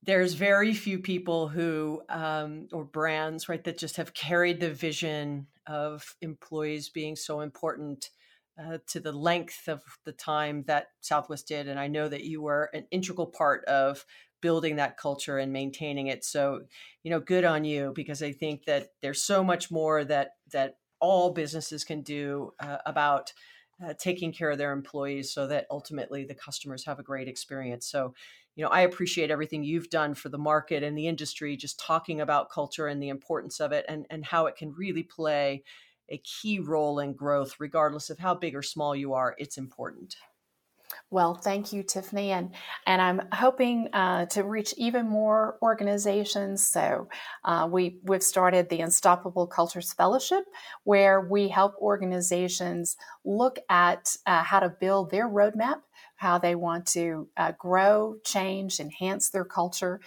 there's 0.04 0.34
very 0.34 0.74
few 0.74 0.98
people 0.98 1.48
who 1.48 2.02
um, 2.10 2.68
or 2.72 2.84
brands 2.84 3.48
right 3.48 3.64
that 3.64 3.78
just 3.78 3.96
have 3.96 4.14
carried 4.14 4.60
the 4.60 4.70
vision 4.70 5.46
of 5.66 6.14
employees 6.20 6.90
being 6.90 7.16
so 7.16 7.40
important 7.40 8.10
uh, 8.58 8.78
to 8.86 9.00
the 9.00 9.12
length 9.12 9.68
of 9.68 9.82
the 10.04 10.12
time 10.12 10.64
that 10.66 10.88
southwest 11.00 11.48
did 11.48 11.68
and 11.68 11.78
i 11.78 11.86
know 11.88 12.08
that 12.08 12.24
you 12.24 12.40
were 12.40 12.70
an 12.72 12.86
integral 12.90 13.26
part 13.26 13.64
of 13.64 14.04
building 14.44 14.76
that 14.76 14.98
culture 14.98 15.38
and 15.38 15.54
maintaining 15.54 16.08
it. 16.08 16.22
So 16.22 16.60
you 17.02 17.10
know 17.10 17.18
good 17.18 17.44
on 17.44 17.64
you 17.64 17.92
because 17.94 18.22
i 18.22 18.30
think 18.30 18.66
that 18.66 18.88
there's 19.00 19.22
so 19.22 19.42
much 19.42 19.70
more 19.70 20.04
that 20.04 20.32
that 20.52 20.76
all 21.00 21.32
businesses 21.32 21.82
can 21.82 22.02
do 22.02 22.52
uh, 22.60 22.76
about 22.84 23.32
uh, 23.82 23.94
taking 23.98 24.34
care 24.34 24.50
of 24.50 24.58
their 24.58 24.72
employees 24.72 25.32
so 25.32 25.46
that 25.46 25.66
ultimately 25.70 26.26
the 26.26 26.34
customers 26.34 26.84
have 26.84 26.98
a 26.98 27.02
great 27.02 27.26
experience. 27.26 27.86
So 27.86 28.14
you 28.54 28.62
know, 28.62 28.70
I 28.70 28.82
appreciate 28.82 29.30
everything 29.30 29.64
you've 29.64 29.88
done 29.88 30.14
for 30.14 30.28
the 30.28 30.38
market 30.38 30.82
and 30.82 30.96
the 30.96 31.08
industry, 31.08 31.56
just 31.56 31.80
talking 31.80 32.20
about 32.20 32.50
culture 32.50 32.86
and 32.86 33.02
the 33.02 33.08
importance 33.08 33.60
of 33.60 33.72
it 33.72 33.86
and, 33.88 34.06
and 34.10 34.26
how 34.26 34.44
it 34.44 34.56
can 34.56 34.72
really 34.72 35.02
play 35.02 35.64
a 36.08 36.18
key 36.18 36.58
role 36.58 36.98
in 36.98 37.14
growth, 37.14 37.56
regardless 37.58 38.10
of 38.10 38.18
how 38.18 38.34
big 38.34 38.54
or 38.54 38.62
small 38.62 38.94
you 38.94 39.14
are. 39.14 39.34
It's 39.38 39.58
important. 39.58 40.16
Well, 41.10 41.34
thank 41.34 41.72
you, 41.72 41.82
Tiffany, 41.82 42.30
and 42.30 42.54
and 42.86 43.00
I'm 43.00 43.22
hoping 43.32 43.88
uh, 43.92 44.26
to 44.26 44.44
reach 44.44 44.74
even 44.76 45.08
more 45.08 45.58
organizations. 45.62 46.66
So 46.66 47.08
uh, 47.44 47.68
we 47.70 47.98
we've 48.04 48.22
started 48.22 48.68
the 48.68 48.80
Unstoppable 48.80 49.46
Cultures 49.46 49.92
Fellowship, 49.92 50.44
where 50.84 51.20
we 51.20 51.48
help 51.48 51.74
organizations 51.78 52.96
look 53.24 53.58
at 53.68 54.16
uh, 54.26 54.42
how 54.42 54.60
to 54.60 54.68
build 54.68 55.10
their 55.10 55.28
roadmap 55.28 55.80
how 56.16 56.38
they 56.38 56.54
want 56.54 56.86
to 56.86 57.28
uh, 57.36 57.52
grow, 57.58 58.16
change, 58.24 58.80
enhance 58.80 59.30
their 59.30 59.44
culture. 59.44 60.00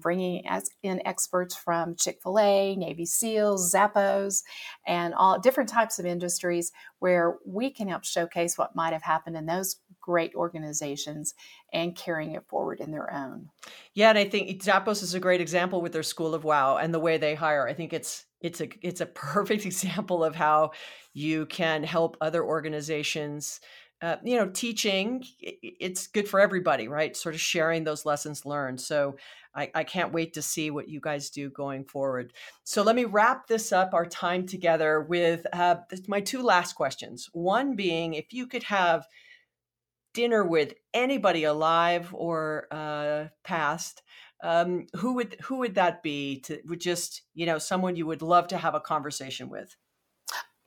Bringing 0.00 0.44
in 0.82 1.06
experts 1.06 1.54
from 1.54 1.94
Chick 1.96 2.20
fil 2.22 2.38
A, 2.38 2.76
Navy 2.76 3.06
SEALs, 3.06 3.72
Zappos, 3.72 4.42
and 4.86 5.14
all 5.14 5.38
different 5.38 5.68
types 5.68 5.98
of 5.98 6.06
industries 6.06 6.72
where 6.98 7.36
we 7.46 7.70
can 7.70 7.88
help 7.88 8.04
showcase 8.04 8.56
what 8.58 8.74
might 8.74 8.92
have 8.92 9.02
happened 9.02 9.36
in 9.36 9.46
those 9.46 9.76
great 10.00 10.34
organizations 10.34 11.34
and 11.72 11.96
carrying 11.96 12.32
it 12.32 12.44
forward 12.46 12.80
in 12.80 12.90
their 12.90 13.12
own. 13.12 13.48
Yeah, 13.94 14.10
and 14.10 14.18
I 14.18 14.28
think 14.28 14.62
Zappos 14.62 15.02
is 15.02 15.14
a 15.14 15.20
great 15.20 15.40
example 15.40 15.80
with 15.80 15.92
their 15.92 16.02
School 16.02 16.34
of 16.34 16.44
Wow 16.44 16.76
and 16.76 16.92
the 16.92 17.00
way 17.00 17.16
they 17.16 17.34
hire. 17.34 17.66
I 17.66 17.72
think 17.72 17.92
it's 17.92 18.26
it's 18.40 18.60
a 18.60 18.68
it's 18.82 19.00
a 19.00 19.06
perfect 19.14 19.64
example 19.64 20.22
of 20.22 20.34
how 20.34 20.72
you 21.14 21.46
can 21.46 21.82
help 21.82 22.16
other 22.20 22.44
organizations 22.44 23.60
uh, 24.04 24.18
you 24.22 24.36
know, 24.36 24.50
teaching, 24.50 25.24
it's 25.40 26.08
good 26.08 26.28
for 26.28 26.38
everybody, 26.38 26.88
right? 26.88 27.16
Sort 27.16 27.34
of 27.34 27.40
sharing 27.40 27.84
those 27.84 28.04
lessons 28.04 28.44
learned. 28.44 28.78
So 28.78 29.16
I, 29.54 29.70
I, 29.74 29.84
can't 29.84 30.12
wait 30.12 30.34
to 30.34 30.42
see 30.42 30.70
what 30.70 30.90
you 30.90 31.00
guys 31.00 31.30
do 31.30 31.48
going 31.48 31.84
forward. 31.86 32.34
So 32.64 32.82
let 32.82 32.96
me 32.96 33.06
wrap 33.06 33.46
this 33.46 33.72
up, 33.72 33.94
our 33.94 34.04
time 34.04 34.44
together, 34.46 35.00
with 35.00 35.46
uh, 35.54 35.76
my 36.06 36.20
two 36.20 36.42
last 36.42 36.74
questions. 36.74 37.30
One 37.32 37.76
being 37.76 38.12
if 38.12 38.34
you 38.34 38.46
could 38.46 38.64
have 38.64 39.06
dinner 40.12 40.44
with 40.44 40.74
anybody 40.92 41.44
alive 41.44 42.10
or 42.12 42.66
uh, 42.70 43.28
past, 43.42 44.02
um, 44.42 44.86
who 44.96 45.14
would 45.14 45.36
who 45.44 45.60
would 45.60 45.76
that 45.76 46.02
be? 46.02 46.40
To 46.40 46.60
would 46.66 46.80
just 46.80 47.22
you 47.32 47.46
know 47.46 47.56
someone 47.56 47.96
you 47.96 48.04
would 48.04 48.20
love 48.20 48.48
to 48.48 48.58
have 48.58 48.74
a 48.74 48.80
conversation 48.80 49.48
with. 49.48 49.74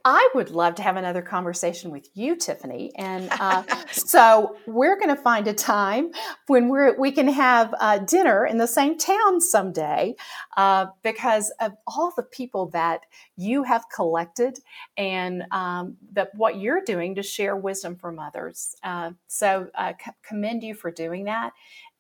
I 0.06 0.30
would 0.34 0.52
love 0.52 0.76
to 0.76 0.84
have 0.84 0.96
another 0.96 1.22
conversation 1.22 1.92
with 1.92 2.08
you, 2.14 2.36
Tiffany. 2.38 2.94
And 2.96 3.30
uh, 3.30 3.64
so 3.92 4.56
we're 4.66 4.96
going 4.96 5.14
to 5.14 5.22
find 5.22 5.48
a 5.48 5.54
time 5.54 6.12
when 6.48 6.70
we're, 6.70 6.98
we 6.98 7.12
can 7.12 7.28
have 7.28 7.74
uh, 7.80 7.98
dinner 8.00 8.46
in 8.46 8.58
the 8.58 8.68
same 8.68 8.98
town 8.98 9.42
someday 9.42 10.16
uh, 10.56 10.88
because 11.04 11.52
of 11.60 11.74
all 11.86 12.14
the 12.16 12.24
people 12.24 12.68
that 12.70 13.02
you 13.36 13.64
have 13.64 13.86
collected 13.94 14.60
and 14.96 15.44
um, 15.52 15.98
that 16.14 16.34
what 16.36 16.58
you're 16.58 16.84
doing 16.86 17.16
to 17.16 17.24
share 17.24 17.58
wisdom 17.58 17.96
from 17.96 18.18
others. 18.18 18.76
Uh, 18.84 19.12
so 19.28 19.70
I 19.76 19.90
uh, 19.90 20.12
commend 20.24 20.64
you 20.64 20.74
for 20.74 20.90
doing 20.90 21.26
that 21.26 21.52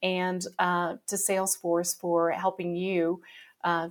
and 0.01 0.45
uh, 0.59 0.95
to 1.07 1.15
Salesforce 1.15 1.99
for 1.99 2.31
helping 2.31 2.75
you 2.75 3.21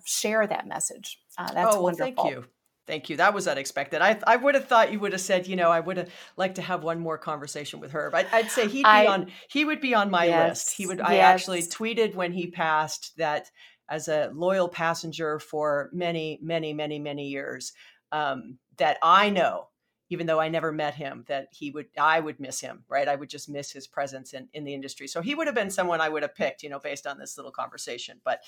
share 0.06 0.46
that 0.46 0.66
message. 0.66 1.20
that's 1.36 1.52
oh, 1.56 1.64
well, 1.64 1.82
wonderful. 1.82 2.24
Thank 2.24 2.34
you. 2.34 2.44
Thank 2.86 3.10
you. 3.10 3.16
That 3.16 3.34
was 3.34 3.48
unexpected. 3.48 4.00
I 4.00 4.18
I 4.26 4.36
would 4.36 4.54
have 4.54 4.68
thought 4.68 4.92
you 4.92 5.00
would 5.00 5.12
have 5.12 5.20
said, 5.20 5.46
you 5.48 5.56
know, 5.56 5.70
I 5.70 5.80
would 5.80 5.96
have 5.96 6.10
liked 6.36 6.56
to 6.56 6.62
have 6.62 6.84
one 6.84 7.00
more 7.00 7.18
conversation 7.18 7.80
with 7.80 7.90
Herb. 7.90 8.14
I, 8.14 8.24
would 8.32 8.50
say 8.50 8.68
he'd 8.68 8.82
be 8.82 8.84
I, 8.84 9.06
on. 9.06 9.32
He 9.48 9.64
would 9.64 9.80
be 9.80 9.94
on 9.94 10.10
my 10.10 10.26
yes, 10.26 10.48
list. 10.48 10.76
He 10.76 10.86
would. 10.86 10.98
Yes. 10.98 11.08
I 11.08 11.16
actually 11.16 11.62
tweeted 11.62 12.14
when 12.14 12.32
he 12.32 12.46
passed 12.46 13.16
that 13.16 13.50
as 13.88 14.06
a 14.08 14.30
loyal 14.32 14.68
passenger 14.68 15.40
for 15.40 15.90
many, 15.92 16.38
many, 16.42 16.72
many, 16.72 16.98
many 16.98 17.28
years. 17.28 17.72
Um, 18.12 18.58
that 18.78 18.98
I 19.02 19.30
know 19.30 19.68
even 20.10 20.26
though 20.26 20.40
I 20.40 20.48
never 20.48 20.72
met 20.72 20.94
him, 20.94 21.24
that 21.28 21.48
he 21.52 21.70
would, 21.70 21.86
I 21.98 22.20
would 22.20 22.38
miss 22.40 22.60
him, 22.60 22.84
right? 22.88 23.08
I 23.08 23.16
would 23.16 23.28
just 23.28 23.48
miss 23.48 23.70
his 23.70 23.86
presence 23.86 24.32
in, 24.32 24.48
in 24.52 24.64
the 24.64 24.74
industry. 24.74 25.08
So 25.08 25.20
he 25.20 25.34
would 25.34 25.46
have 25.46 25.54
been 25.54 25.70
someone 25.70 26.00
I 26.00 26.08
would 26.08 26.22
have 26.22 26.34
picked, 26.34 26.62
you 26.62 26.70
know, 26.70 26.78
based 26.78 27.06
on 27.06 27.18
this 27.18 27.36
little 27.36 27.52
conversation. 27.52 28.20
But 28.24 28.40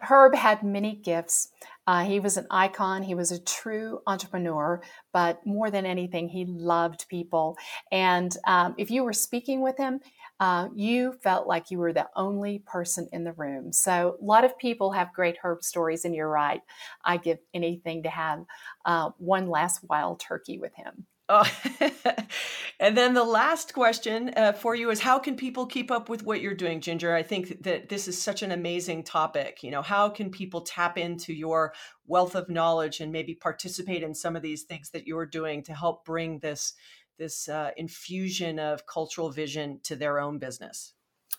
Herb 0.00 0.34
had 0.34 0.62
many 0.62 0.94
gifts. 0.94 1.48
Uh, 1.86 2.04
he 2.04 2.20
was 2.20 2.36
an 2.36 2.46
icon. 2.50 3.02
He 3.02 3.14
was 3.14 3.30
a 3.30 3.42
true 3.42 4.00
entrepreneur, 4.06 4.82
but 5.12 5.46
more 5.46 5.70
than 5.70 5.86
anything, 5.86 6.28
he 6.28 6.44
loved 6.44 7.06
people. 7.08 7.56
And 7.90 8.36
um, 8.46 8.74
if 8.76 8.90
you 8.90 9.04
were 9.04 9.12
speaking 9.12 9.62
with 9.62 9.78
him, 9.78 10.00
uh, 10.40 10.68
you 10.74 11.12
felt 11.22 11.46
like 11.46 11.70
you 11.70 11.78
were 11.78 11.92
the 11.92 12.08
only 12.14 12.60
person 12.66 13.08
in 13.12 13.24
the 13.24 13.32
room. 13.32 13.72
So, 13.72 14.16
a 14.20 14.24
lot 14.24 14.44
of 14.44 14.58
people 14.58 14.92
have 14.92 15.12
great 15.12 15.36
herb 15.42 15.62
stories, 15.62 16.04
and 16.04 16.14
you're 16.14 16.28
right. 16.28 16.60
I 17.04 17.16
give 17.16 17.38
anything 17.54 18.02
to 18.02 18.10
have 18.10 18.44
uh, 18.84 19.10
one 19.18 19.48
last 19.48 19.80
wild 19.88 20.20
turkey 20.20 20.58
with 20.58 20.74
him. 20.74 21.06
Oh. 21.28 21.50
and 22.80 22.96
then 22.96 23.14
the 23.14 23.24
last 23.24 23.74
question 23.74 24.32
uh, 24.36 24.52
for 24.52 24.76
you 24.76 24.90
is 24.90 25.00
how 25.00 25.18
can 25.18 25.34
people 25.34 25.66
keep 25.66 25.90
up 25.90 26.08
with 26.08 26.22
what 26.22 26.40
you're 26.40 26.54
doing, 26.54 26.80
Ginger? 26.80 27.14
I 27.14 27.24
think 27.24 27.64
that 27.64 27.88
this 27.88 28.06
is 28.06 28.20
such 28.20 28.42
an 28.42 28.52
amazing 28.52 29.02
topic. 29.02 29.62
You 29.62 29.72
know, 29.72 29.82
how 29.82 30.08
can 30.08 30.30
people 30.30 30.60
tap 30.60 30.96
into 30.96 31.32
your 31.32 31.74
wealth 32.06 32.36
of 32.36 32.48
knowledge 32.48 33.00
and 33.00 33.10
maybe 33.10 33.34
participate 33.34 34.04
in 34.04 34.14
some 34.14 34.36
of 34.36 34.42
these 34.42 34.62
things 34.62 34.90
that 34.90 35.06
you're 35.06 35.26
doing 35.26 35.64
to 35.64 35.74
help 35.74 36.04
bring 36.04 36.38
this 36.38 36.74
this 37.18 37.48
uh, 37.48 37.70
infusion 37.76 38.58
of 38.58 38.86
cultural 38.86 39.30
vision 39.30 39.80
to 39.84 39.96
their 39.96 40.18
own 40.18 40.38
business? 40.38 40.94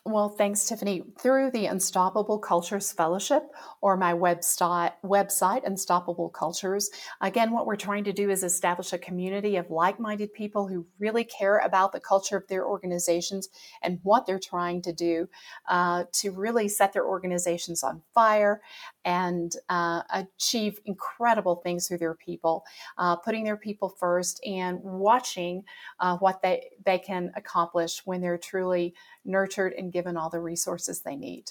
Well, 0.08 0.30
thanks, 0.30 0.64
Tiffany. 0.64 1.04
Through 1.20 1.52
the 1.52 1.66
Unstoppable 1.66 2.40
Cultures 2.40 2.94
Fellowship 2.94 3.44
or 3.82 3.98
my 3.98 4.14
website, 4.14 4.94
website, 5.04 5.68
Unstoppable 5.68 6.30
Cultures, 6.30 6.90
again, 7.20 7.52
what 7.52 7.66
we're 7.66 7.76
trying 7.76 8.06
to 8.06 8.14
do 8.14 8.30
is 8.30 8.42
establish 8.42 8.94
a 8.94 8.98
community 8.98 9.58
of 9.58 9.70
like 9.70 10.00
minded 10.00 10.32
people 10.32 10.70
who 10.70 10.88
really 10.98 11.26
care 11.26 11.58
about 11.58 11.92
the 11.92 12.00
culture 12.00 12.38
of 12.38 12.48
their 12.48 12.66
organizations 12.66 13.50
and 13.84 14.00
what 14.04 14.26
they're 14.26 14.40
trying 14.40 14.82
to 14.84 14.94
do 14.94 15.28
uh, 15.68 16.06
to 16.14 16.32
really 16.32 16.70
set 16.70 16.94
their 16.94 17.06
organizations 17.06 17.84
on 17.84 18.02
fire 18.14 18.62
and 19.08 19.56
uh, 19.70 20.02
achieve 20.12 20.82
incredible 20.84 21.56
things 21.56 21.88
through 21.88 21.98
their 21.98 22.14
people, 22.14 22.66
uh, 22.98 23.16
putting 23.16 23.46
their 23.46 23.56
people 23.56 23.88
first 23.88 24.46
and 24.46 24.80
watching 24.84 25.64
uh, 26.02 26.18
what 26.18 26.42
they, 26.42 26.70
they 26.86 27.00
can 27.00 27.32
accomplish 27.38 28.02
when 28.04 28.20
they're 28.20 28.38
truly 28.38 28.94
nurtured 29.24 29.72
and 29.78 29.94
given 29.94 30.18
all 30.18 30.30
the 30.30 30.42
resources 30.42 31.02
they 31.02 31.16
need. 31.16 31.46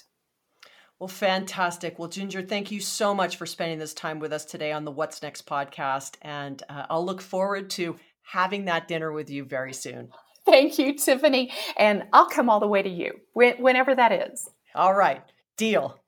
Well, 0.99 1.07
fantastic. 1.07 1.97
Well, 1.97 2.09
Ginger, 2.09 2.43
thank 2.43 2.69
you 2.69 2.79
so 2.79 3.15
much 3.15 3.37
for 3.37 3.47
spending 3.47 3.79
this 3.79 3.95
time 3.95 4.19
with 4.19 4.33
us 4.33 4.45
today 4.45 4.71
on 4.71 4.85
the 4.85 4.91
What's 4.91 5.23
Next 5.23 5.47
podcast. 5.47 6.15
And 6.21 6.61
uh, 6.69 6.85
I'll 6.91 7.05
look 7.05 7.21
forward 7.21 7.71
to 7.71 7.95
having 8.21 8.65
that 8.65 8.87
dinner 8.87 9.11
with 9.11 9.31
you 9.31 9.45
very 9.45 9.73
soon. 9.73 10.09
Thank 10.45 10.77
you, 10.77 10.95
Tiffany. 10.95 11.51
And 11.75 12.03
I'll 12.13 12.29
come 12.29 12.49
all 12.49 12.59
the 12.59 12.67
way 12.67 12.83
to 12.83 12.89
you 12.89 13.19
whenever 13.33 13.95
that 13.95 14.11
is. 14.11 14.47
All 14.75 14.93
right. 14.93 15.23
Deal. 15.57 15.99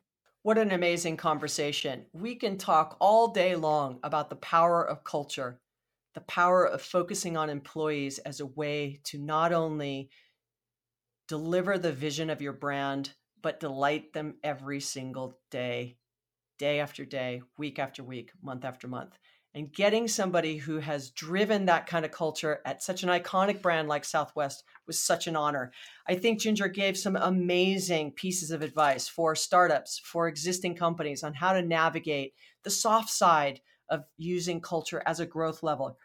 What 0.42 0.58
an 0.58 0.72
amazing 0.72 1.18
conversation. 1.18 2.06
We 2.14 2.36
can 2.36 2.58
talk 2.58 2.96
all 3.02 3.28
day 3.28 3.56
long 3.56 4.00
about 4.04 4.30
the 4.30 4.38
power 4.38 4.82
of 4.82 5.04
culture, 5.04 5.60
the 6.14 6.22
power 6.22 6.66
of 6.66 6.82
focusing 6.82 7.36
on 7.36 7.50
employees 7.50 8.20
as 8.20 8.40
a 8.40 8.46
way 8.46 9.02
to 9.06 9.18
not 9.18 9.52
only 9.52 10.10
deliver 11.28 11.78
the 11.78 11.92
vision 11.92 12.30
of 12.30 12.42
your 12.42 12.54
brand, 12.54 13.12
but 13.42 13.60
delight 13.60 14.14
them 14.14 14.36
every 14.42 14.80
single 14.80 15.38
day, 15.52 15.98
day 16.58 16.80
after 16.80 17.04
day, 17.04 17.42
week 17.58 17.78
after 17.78 18.02
week, 18.02 18.32
month 18.42 18.64
after 18.64 18.88
month. 18.88 19.18
And 19.56 19.74
getting 19.74 20.08
somebody 20.08 20.58
who 20.58 20.78
has 20.78 21.10
driven 21.10 21.66
that 21.66 21.88
kind 21.88 22.06
of 22.06 22.12
culture 22.12 22.62
at 22.66 22.84
such 22.84 23.02
an 23.02 23.10
iconic 23.10 23.64
brand 23.64 23.88
like 23.88 24.06
Southwest 24.06 24.64
was 24.86 25.00
such 25.00 25.26
an 25.26 25.36
honor. 25.36 25.72
I 26.08 26.16
think 26.16 26.40
Ginger 26.40 26.68
gave 26.68 26.98
some 26.98 27.16
amazing 27.16 28.12
pieces 28.12 28.52
of 28.52 28.62
advice 28.62 29.08
for 29.08 29.36
startups, 29.36 30.00
for 30.04 30.28
existing 30.28 30.76
companies 30.76 31.24
on 31.24 31.34
how 31.34 31.54
to 31.54 31.64
navigate 31.64 32.34
the 32.64 32.70
soft 32.70 33.10
side 33.10 33.62
of 33.90 34.04
using 34.18 34.62
culture 34.62 35.02
as 35.08 35.20
a 35.20 35.26
growth 35.26 35.64
level. 35.64 35.98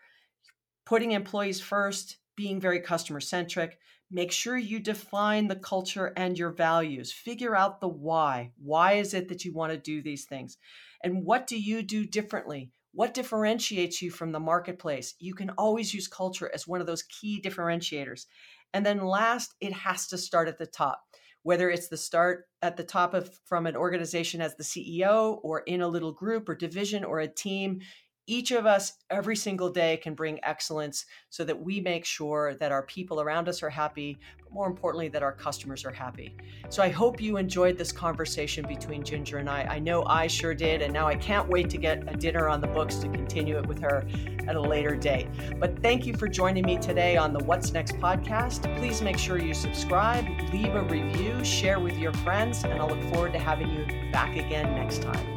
Putting 0.86 1.12
employees 1.12 1.61
first, 1.61 2.16
being 2.36 2.61
very 2.61 2.80
customer 2.80 3.20
centric. 3.20 3.78
Make 4.11 4.32
sure 4.32 4.57
you 4.57 4.80
define 4.80 5.49
the 5.49 5.57
culture 5.57 6.12
and 6.16 6.38
your 6.38 6.51
values. 6.51 7.12
Figure 7.12 7.57
out 7.57 7.80
the 7.80 7.88
why. 7.88 8.53
Why 8.57 8.95
is 8.95 9.14
it 9.14 9.28
that 9.28 9.45
you 9.45 9.53
want 9.53 9.72
to 9.72 9.78
do 9.78 10.03
these 10.03 10.24
things? 10.24 10.57
And 11.03 11.24
what 11.24 11.47
do 11.47 11.61
you 11.61 11.82
do 11.82 12.07
differently? 12.07 12.70
What 12.95 13.12
differentiates 13.12 14.01
you 14.01 14.12
from 14.12 14.30
the 14.30 14.38
marketplace? 14.38 15.16
You 15.18 15.34
can 15.34 15.51
always 15.59 15.92
use 15.92 16.07
culture 16.07 16.49
as 16.55 16.68
one 16.68 16.80
of 16.80 16.86
those 16.86 17.03
key 17.03 17.42
differentiators. 17.45 18.26
And 18.72 18.86
then 18.86 19.05
last, 19.05 19.53
it 19.61 19.72
has 19.72 20.07
to 20.09 20.18
start 20.18 20.47
at 20.47 20.59
the 20.59 20.66
top. 20.66 21.01
Whether 21.42 21.68
it's 21.70 21.88
the 21.88 21.97
start 21.97 22.45
at 22.62 22.76
the 22.76 22.84
top 22.84 23.12
of 23.12 23.28
from 23.47 23.66
an 23.66 23.76
organization 23.76 24.40
as 24.40 24.55
the 24.55 24.62
CEO 24.62 25.40
or 25.42 25.61
in 25.66 25.80
a 25.80 25.88
little 25.88 26.12
group 26.12 26.49
or 26.49 26.55
division 26.55 27.03
or 27.03 27.18
a 27.18 27.26
team, 27.26 27.80
each 28.27 28.53
of 28.53 28.64
us 28.64 28.95
every 29.11 29.37
single 29.37 29.68
day 29.68 29.99
can 29.99 30.14
bring 30.14 30.43
excellence 30.43 31.05
so 31.29 31.45
that 31.45 31.61
we 31.61 31.81
make 31.81 32.05
sure 32.05 32.55
that 32.55 32.72
our 32.72 32.83
people 32.83 33.20
around 33.20 33.49
us 33.49 33.62
are 33.62 33.70
happy, 33.70 34.18
but 34.43 34.53
more 34.53 34.66
importantly, 34.66 35.09
that 35.09 35.22
our 35.22 35.33
customers 35.33 35.85
are 35.85 35.91
happy. 35.91 36.35
So 36.70 36.83
I 36.83 36.89
hope 36.89 37.20
you 37.20 37.37
enjoyed 37.37 37.77
this 37.77 37.93
conversation 37.93 38.66
between 38.66 39.03
Ginger 39.03 39.39
and 39.39 39.51
I. 39.51 39.64
I 39.64 39.79
know 39.79 40.05
I 40.07 40.27
sure 40.27 40.55
did, 40.55 40.81
and 40.81 40.93
now 40.93 41.07
I 41.07 41.16
can't 41.16 41.49
wait 41.49 41.68
to 41.70 41.77
get 41.77 42.05
a 42.12 42.16
dinner 42.16 42.49
on 42.49 42.61
the 42.61 42.68
books 42.68 42.97
to 42.97 43.09
continue 43.09 43.59
it 43.59 43.66
with 43.66 43.81
her 43.81 44.07
at 44.49 44.57
a 44.57 44.61
later 44.61 44.97
date. 44.97 45.29
But 45.59 45.83
thank 45.83 46.07
you 46.07 46.14
for 46.14 46.29
joining 46.29 46.64
me 46.64 46.79
today 46.79 47.16
on 47.16 47.33
the 47.33 47.45
What's 47.45 47.72
Next 47.72 47.97
podcast. 47.97 48.75
Please 48.79 49.03
make 49.03 49.18
sure 49.18 49.39
you 49.39 49.55
subscribe, 49.55 50.25
leave 50.53 50.75
a 50.75 50.83
review, 50.83 51.45
share 51.45 51.79
with 51.79 51.99
your 51.99 52.12
friends, 52.12 52.64
and 52.64 52.72
I 52.72 52.87
look 52.87 53.03
forward 53.12 53.33
to 53.35 53.39
having 53.39 53.70
you 53.70 53.85
back 54.12 54.37
again 54.37 54.75
next 54.75 55.03
time. 55.03 55.34